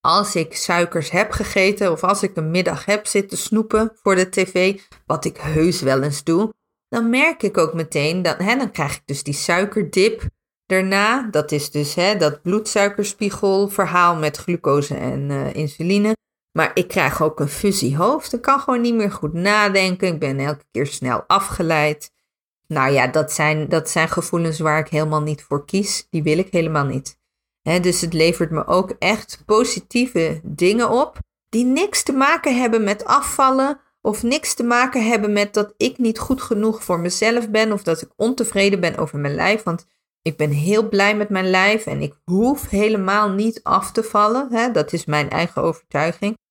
als 0.00 0.36
ik 0.36 0.56
suikers 0.56 1.10
heb 1.10 1.30
gegeten 1.30 1.92
of 1.92 2.02
als 2.02 2.22
ik 2.22 2.36
een 2.36 2.50
middag 2.50 2.84
heb 2.84 3.06
zitten 3.06 3.38
snoepen 3.38 3.92
voor 4.02 4.14
de 4.14 4.28
tv, 4.28 4.80
wat 5.06 5.24
ik 5.24 5.36
heus 5.36 5.80
wel 5.80 6.02
eens 6.02 6.24
doe, 6.24 6.52
dan 6.88 7.10
merk 7.10 7.42
ik 7.42 7.58
ook 7.58 7.74
meteen 7.74 8.22
dat 8.22 8.38
hè, 8.38 8.56
dan 8.56 8.70
krijg 8.70 8.96
ik 8.96 9.02
dus 9.04 9.22
die 9.22 9.34
suikerdip. 9.34 10.22
Daarna, 10.66 11.28
dat 11.30 11.52
is 11.52 11.70
dus 11.70 11.94
hè, 11.94 12.16
dat 12.16 12.42
bloedsuikerspiegelverhaal 12.42 14.16
met 14.16 14.36
glucose 14.36 14.96
en 14.96 15.30
uh, 15.30 15.54
insuline. 15.54 16.16
Maar 16.56 16.70
ik 16.74 16.88
krijg 16.88 17.22
ook 17.22 17.40
een 17.40 17.48
fuziehoofd. 17.48 18.32
Ik 18.32 18.42
kan 18.42 18.60
gewoon 18.60 18.80
niet 18.80 18.94
meer 18.94 19.10
goed 19.10 19.32
nadenken. 19.32 20.08
Ik 20.08 20.18
ben 20.18 20.38
elke 20.38 20.64
keer 20.70 20.86
snel 20.86 21.24
afgeleid. 21.26 22.12
Nou 22.66 22.92
ja, 22.92 23.06
dat 23.06 23.32
zijn, 23.32 23.68
dat 23.68 23.90
zijn 23.90 24.08
gevoelens 24.08 24.58
waar 24.58 24.78
ik 24.78 24.88
helemaal 24.88 25.22
niet 25.22 25.42
voor 25.42 25.64
kies. 25.64 26.06
Die 26.10 26.22
wil 26.22 26.38
ik 26.38 26.48
helemaal 26.50 26.84
niet. 26.84 27.18
dus 27.62 28.00
het 28.00 28.12
levert 28.12 28.50
me 28.50 28.66
ook 28.66 28.94
echt 28.98 29.42
positieve 29.46 30.40
dingen 30.42 30.90
op, 30.90 31.18
die 31.48 31.64
niks 31.64 32.02
te 32.02 32.12
maken 32.12 32.60
hebben 32.60 32.84
met 32.84 33.04
afvallen 33.04 33.80
of 34.00 34.22
niks 34.22 34.54
te 34.54 34.62
maken 34.62 35.06
hebben 35.06 35.32
met 35.32 35.54
dat 35.54 35.74
ik 35.76 35.98
niet 35.98 36.18
goed 36.18 36.42
genoeg 36.42 36.84
voor 36.84 37.00
mezelf 37.00 37.50
ben 37.50 37.72
of 37.72 37.82
dat 37.82 38.02
ik 38.02 38.10
ontevreden 38.16 38.80
ben 38.80 38.96
over 38.96 39.18
mijn 39.18 39.34
lijf. 39.34 39.62
Want 39.62 39.86
ik 40.22 40.36
ben 40.36 40.50
heel 40.50 40.88
blij 40.88 41.16
met 41.16 41.28
mijn 41.28 41.50
lijf 41.50 41.86
en 41.86 42.00
ik 42.00 42.14
hoef 42.24 42.68
helemaal 42.68 43.30
niet 43.30 43.60
af 43.62 43.92
te 43.92 44.02
vallen. 44.02 44.72
Dat 44.72 44.92
is 44.92 45.04
mijn 45.04 45.30
eigen 45.30 45.62
overtuiging. 45.62 46.42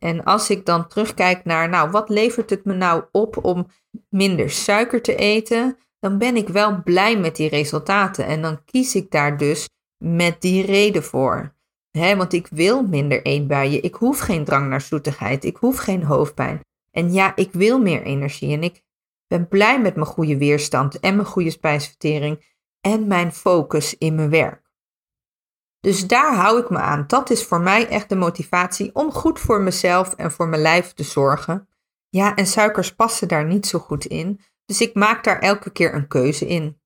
En 0.00 0.24
als 0.24 0.50
ik 0.50 0.66
dan 0.66 0.88
terugkijk 0.88 1.44
naar, 1.44 1.68
nou, 1.68 1.90
wat 1.90 2.08
levert 2.08 2.50
het 2.50 2.64
me 2.64 2.74
nou 2.74 3.04
op 3.12 3.44
om 3.44 3.66
minder 4.08 4.50
suiker 4.50 5.02
te 5.02 5.14
eten? 5.14 5.78
Dan 5.98 6.18
ben 6.18 6.36
ik 6.36 6.48
wel 6.48 6.82
blij 6.82 7.18
met 7.18 7.36
die 7.36 7.48
resultaten. 7.48 8.26
En 8.26 8.42
dan 8.42 8.64
kies 8.64 8.94
ik 8.94 9.10
daar 9.10 9.36
dus 9.36 9.68
met 10.04 10.40
die 10.40 10.66
reden 10.66 11.02
voor. 11.02 11.54
He, 11.90 12.16
want 12.16 12.32
ik 12.32 12.46
wil 12.50 12.82
minder 12.82 13.22
eetbuien. 13.22 13.82
Ik 13.82 13.94
hoef 13.94 14.18
geen 14.18 14.44
drang 14.44 14.68
naar 14.68 14.80
zoetigheid. 14.80 15.44
Ik 15.44 15.56
hoef 15.56 15.78
geen 15.78 16.02
hoofdpijn. 16.02 16.60
En 16.90 17.12
ja, 17.12 17.36
ik 17.36 17.52
wil 17.52 17.80
meer 17.80 18.02
energie. 18.02 18.52
En 18.52 18.62
ik 18.62 18.82
ben 19.26 19.48
blij 19.48 19.80
met 19.80 19.94
mijn 19.94 20.06
goede 20.06 20.38
weerstand 20.38 21.00
en 21.00 21.14
mijn 21.16 21.28
goede 21.28 21.50
spijsvertering 21.50 22.44
en 22.80 23.06
mijn 23.06 23.32
focus 23.32 23.98
in 23.98 24.14
mijn 24.14 24.30
werk. 24.30 24.69
Dus 25.80 26.06
daar 26.06 26.34
hou 26.34 26.60
ik 26.60 26.70
me 26.70 26.78
aan. 26.78 27.04
Dat 27.06 27.30
is 27.30 27.44
voor 27.44 27.60
mij 27.60 27.88
echt 27.88 28.08
de 28.08 28.16
motivatie 28.16 28.94
om 28.94 29.12
goed 29.12 29.40
voor 29.40 29.60
mezelf 29.60 30.14
en 30.14 30.32
voor 30.32 30.48
mijn 30.48 30.62
lijf 30.62 30.92
te 30.92 31.02
zorgen. 31.02 31.68
Ja, 32.08 32.34
en 32.34 32.46
suikers 32.46 32.94
passen 32.94 33.28
daar 33.28 33.44
niet 33.44 33.66
zo 33.66 33.78
goed 33.78 34.04
in. 34.04 34.40
Dus 34.64 34.80
ik 34.80 34.94
maak 34.94 35.24
daar 35.24 35.38
elke 35.38 35.70
keer 35.70 35.94
een 35.94 36.08
keuze 36.08 36.46
in. 36.46 36.80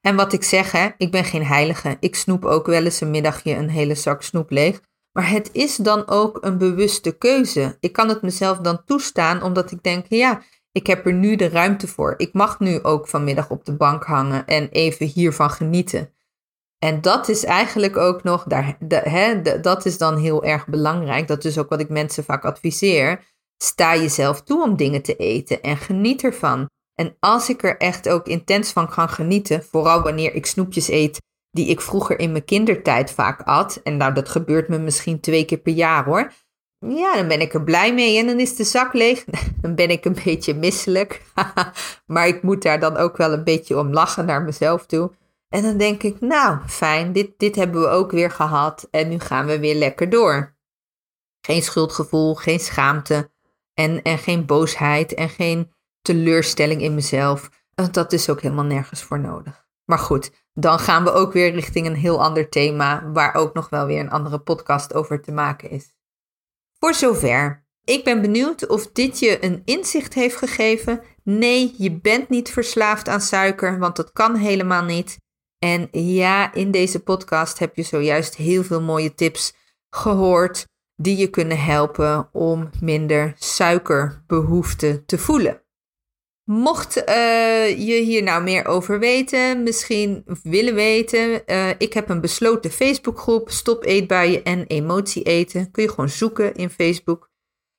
En 0.00 0.16
wat 0.16 0.32
ik 0.32 0.44
zeg, 0.44 0.72
hè, 0.72 0.88
ik 0.96 1.10
ben 1.10 1.24
geen 1.24 1.46
heilige. 1.46 1.96
Ik 2.00 2.14
snoep 2.14 2.44
ook 2.44 2.66
wel 2.66 2.84
eens 2.84 3.00
een 3.00 3.10
middagje 3.10 3.54
een 3.54 3.70
hele 3.70 3.94
zak 3.94 4.22
snoep 4.22 4.50
leeg. 4.50 4.80
Maar 5.12 5.30
het 5.30 5.50
is 5.52 5.76
dan 5.76 6.08
ook 6.08 6.38
een 6.40 6.58
bewuste 6.58 7.18
keuze. 7.18 7.76
Ik 7.80 7.92
kan 7.92 8.08
het 8.08 8.22
mezelf 8.22 8.58
dan 8.58 8.84
toestaan 8.84 9.42
omdat 9.42 9.70
ik 9.70 9.82
denk, 9.82 10.06
ja, 10.08 10.42
ik 10.72 10.86
heb 10.86 11.06
er 11.06 11.12
nu 11.12 11.36
de 11.36 11.48
ruimte 11.48 11.88
voor. 11.88 12.14
Ik 12.16 12.32
mag 12.32 12.60
nu 12.60 12.82
ook 12.82 13.08
vanmiddag 13.08 13.50
op 13.50 13.64
de 13.64 13.76
bank 13.76 14.04
hangen 14.04 14.46
en 14.46 14.68
even 14.68 15.06
hiervan 15.06 15.50
genieten. 15.50 16.12
En 16.84 17.00
dat 17.00 17.28
is 17.28 17.44
eigenlijk 17.44 17.96
ook 17.96 18.22
nog, 18.22 18.44
daar, 18.44 18.76
hè, 18.88 19.42
dat 19.60 19.86
is 19.86 19.98
dan 19.98 20.16
heel 20.16 20.44
erg 20.44 20.66
belangrijk. 20.66 21.28
Dat 21.28 21.44
is 21.44 21.58
ook 21.58 21.68
wat 21.68 21.80
ik 21.80 21.88
mensen 21.88 22.24
vaak 22.24 22.44
adviseer. 22.44 23.24
Sta 23.62 23.96
jezelf 23.96 24.42
toe 24.42 24.62
om 24.62 24.76
dingen 24.76 25.02
te 25.02 25.16
eten 25.16 25.62
en 25.62 25.76
geniet 25.76 26.24
ervan. 26.24 26.66
En 26.94 27.16
als 27.20 27.48
ik 27.48 27.62
er 27.62 27.76
echt 27.76 28.08
ook 28.08 28.26
intens 28.26 28.72
van 28.72 28.88
kan 28.88 29.08
genieten, 29.08 29.64
vooral 29.64 30.02
wanneer 30.02 30.34
ik 30.34 30.46
snoepjes 30.46 30.88
eet 30.88 31.20
die 31.50 31.66
ik 31.66 31.80
vroeger 31.80 32.18
in 32.18 32.32
mijn 32.32 32.44
kindertijd 32.44 33.10
vaak 33.10 33.42
at, 33.42 33.80
en 33.82 33.96
nou 33.96 34.14
dat 34.14 34.28
gebeurt 34.28 34.68
me 34.68 34.78
misschien 34.78 35.20
twee 35.20 35.44
keer 35.44 35.58
per 35.58 35.72
jaar 35.72 36.04
hoor, 36.04 36.32
ja, 36.78 37.14
dan 37.14 37.28
ben 37.28 37.40
ik 37.40 37.54
er 37.54 37.64
blij 37.64 37.94
mee 37.94 38.18
en 38.18 38.26
dan 38.26 38.40
is 38.40 38.56
de 38.56 38.64
zak 38.64 38.92
leeg. 38.92 39.24
Dan 39.60 39.74
ben 39.74 39.90
ik 39.90 40.04
een 40.04 40.16
beetje 40.24 40.54
misselijk, 40.54 41.22
maar 42.12 42.26
ik 42.26 42.42
moet 42.42 42.62
daar 42.62 42.80
dan 42.80 42.96
ook 42.96 43.16
wel 43.16 43.32
een 43.32 43.44
beetje 43.44 43.78
om 43.78 43.92
lachen 43.92 44.26
naar 44.26 44.42
mezelf 44.42 44.86
toe. 44.86 45.10
En 45.52 45.62
dan 45.62 45.76
denk 45.76 46.02
ik, 46.02 46.20
nou 46.20 46.58
fijn, 46.66 47.12
dit, 47.12 47.38
dit 47.38 47.56
hebben 47.56 47.80
we 47.80 47.86
ook 47.86 48.10
weer 48.10 48.30
gehad 48.30 48.88
en 48.90 49.08
nu 49.08 49.18
gaan 49.18 49.46
we 49.46 49.58
weer 49.58 49.74
lekker 49.74 50.10
door. 50.10 50.56
Geen 51.40 51.62
schuldgevoel, 51.62 52.34
geen 52.34 52.60
schaamte 52.60 53.30
en, 53.74 54.02
en 54.02 54.18
geen 54.18 54.46
boosheid 54.46 55.14
en 55.14 55.28
geen 55.28 55.72
teleurstelling 56.02 56.82
in 56.82 56.94
mezelf. 56.94 57.50
Dat 57.90 58.12
is 58.12 58.30
ook 58.30 58.40
helemaal 58.40 58.64
nergens 58.64 59.02
voor 59.02 59.20
nodig. 59.20 59.66
Maar 59.84 59.98
goed, 59.98 60.30
dan 60.52 60.78
gaan 60.78 61.04
we 61.04 61.12
ook 61.12 61.32
weer 61.32 61.52
richting 61.52 61.86
een 61.86 61.94
heel 61.94 62.22
ander 62.22 62.48
thema, 62.48 63.10
waar 63.12 63.34
ook 63.34 63.54
nog 63.54 63.68
wel 63.68 63.86
weer 63.86 64.00
een 64.00 64.10
andere 64.10 64.38
podcast 64.38 64.94
over 64.94 65.22
te 65.22 65.32
maken 65.32 65.70
is. 65.70 65.96
Voor 66.78 66.94
zover. 66.94 67.66
Ik 67.84 68.04
ben 68.04 68.20
benieuwd 68.20 68.66
of 68.66 68.92
dit 68.92 69.18
je 69.18 69.44
een 69.44 69.62
inzicht 69.64 70.14
heeft 70.14 70.36
gegeven. 70.36 71.02
Nee, 71.22 71.74
je 71.78 72.00
bent 72.00 72.28
niet 72.28 72.50
verslaafd 72.50 73.08
aan 73.08 73.20
suiker, 73.20 73.78
want 73.78 73.96
dat 73.96 74.12
kan 74.12 74.36
helemaal 74.36 74.84
niet. 74.84 75.20
En 75.62 75.88
ja, 75.90 76.54
in 76.54 76.70
deze 76.70 77.00
podcast 77.00 77.58
heb 77.58 77.76
je 77.76 77.82
zojuist 77.82 78.36
heel 78.36 78.62
veel 78.62 78.80
mooie 78.80 79.14
tips 79.14 79.54
gehoord 79.90 80.66
die 80.96 81.16
je 81.16 81.28
kunnen 81.28 81.64
helpen 81.64 82.28
om 82.32 82.70
minder 82.80 83.32
suikerbehoefte 83.36 85.04
te 85.04 85.18
voelen. 85.18 85.62
Mocht 86.44 86.96
uh, 86.96 87.04
je 87.68 87.94
hier 87.94 88.22
nou 88.22 88.42
meer 88.42 88.66
over 88.66 88.98
weten, 88.98 89.62
misschien 89.62 90.24
willen 90.42 90.74
weten, 90.74 91.42
uh, 91.46 91.68
ik 91.78 91.92
heb 91.92 92.08
een 92.08 92.20
besloten 92.20 92.70
Facebookgroep 92.70 93.50
Stop 93.50 93.84
eetbuien 93.84 94.44
en 94.44 94.66
emotie 94.66 95.22
eten. 95.22 95.70
Kun 95.70 95.82
je 95.82 95.88
gewoon 95.88 96.08
zoeken 96.08 96.54
in 96.54 96.70
Facebook. 96.70 97.30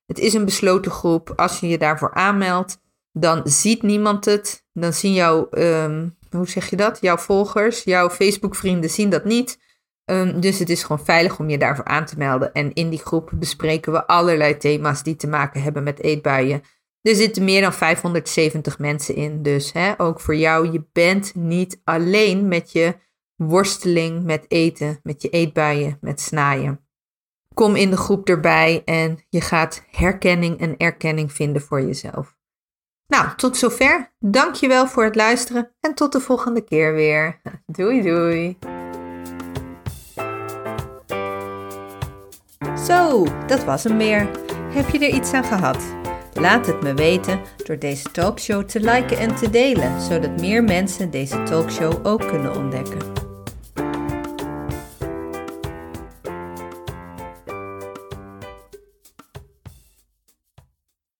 Het 0.05 0.19
is 0.19 0.33
een 0.33 0.45
besloten 0.45 0.91
groep. 0.91 1.33
Als 1.35 1.59
je 1.59 1.67
je 1.67 1.77
daarvoor 1.77 2.13
aanmeldt, 2.13 2.81
dan 3.11 3.41
ziet 3.43 3.81
niemand 3.81 4.25
het. 4.25 4.65
Dan 4.73 4.93
zien 4.93 5.13
jouw, 5.13 5.47
um, 5.51 6.17
hoe 6.37 6.47
zeg 6.47 6.69
je 6.69 6.75
dat? 6.75 6.97
Jouw 7.01 7.17
volgers, 7.17 7.83
jouw 7.83 8.09
Facebook 8.09 8.55
vrienden 8.55 8.89
zien 8.89 9.09
dat 9.09 9.25
niet. 9.25 9.59
Um, 10.05 10.39
dus 10.39 10.59
het 10.59 10.69
is 10.69 10.83
gewoon 10.83 11.05
veilig 11.05 11.39
om 11.39 11.49
je 11.49 11.57
daarvoor 11.57 11.85
aan 11.85 12.05
te 12.05 12.17
melden. 12.17 12.53
En 12.53 12.73
in 12.73 12.89
die 12.89 12.99
groep 12.99 13.31
bespreken 13.33 13.91
we 13.91 14.07
allerlei 14.07 14.57
thema's 14.57 15.03
die 15.03 15.15
te 15.15 15.27
maken 15.27 15.61
hebben 15.61 15.83
met 15.83 15.99
eetbuien. 15.99 16.61
Er 17.01 17.15
zitten 17.15 17.43
meer 17.43 17.61
dan 17.61 17.73
570 17.73 18.79
mensen 18.79 19.15
in. 19.15 19.41
Dus 19.41 19.71
hè, 19.71 19.99
ook 19.99 20.19
voor 20.19 20.35
jou, 20.35 20.71
je 20.71 20.83
bent 20.91 21.35
niet 21.35 21.81
alleen 21.83 22.47
met 22.47 22.71
je 22.71 22.95
worsteling 23.35 24.23
met 24.23 24.45
eten, 24.47 24.99
met 25.03 25.21
je 25.21 25.29
eetbuien, 25.29 25.97
met 26.01 26.21
snaaien. 26.21 26.87
Kom 27.53 27.75
in 27.75 27.89
de 27.89 27.97
groep 27.97 28.29
erbij 28.29 28.81
en 28.85 29.25
je 29.29 29.41
gaat 29.41 29.85
herkenning 29.91 30.59
en 30.59 30.77
erkenning 30.77 31.33
vinden 31.33 31.61
voor 31.61 31.81
jezelf. 31.81 32.35
Nou, 33.13 33.27
tot 33.35 33.57
zover. 33.57 34.11
Dankjewel 34.19 34.87
voor 34.87 35.03
het 35.03 35.15
luisteren 35.15 35.71
en 35.79 35.93
tot 35.93 36.11
de 36.11 36.19
volgende 36.19 36.61
keer 36.61 36.93
weer. 36.93 37.41
Doei 37.65 38.01
doei. 38.01 38.57
Zo, 42.85 43.25
dat 43.47 43.63
was 43.63 43.83
hem 43.83 43.97
weer. 43.97 44.29
Heb 44.69 44.89
je 44.89 44.99
er 44.99 45.15
iets 45.15 45.33
aan 45.33 45.43
gehad? 45.43 45.77
Laat 46.33 46.67
het 46.67 46.81
me 46.81 46.93
weten 46.93 47.41
door 47.63 47.79
deze 47.79 48.11
talkshow 48.11 48.63
te 48.63 48.79
liken 48.79 49.17
en 49.17 49.35
te 49.35 49.49
delen, 49.49 50.01
zodat 50.01 50.39
meer 50.39 50.63
mensen 50.63 51.11
deze 51.11 51.43
talkshow 51.43 52.07
ook 52.07 52.27
kunnen 52.27 52.55
ontdekken. 52.55 53.22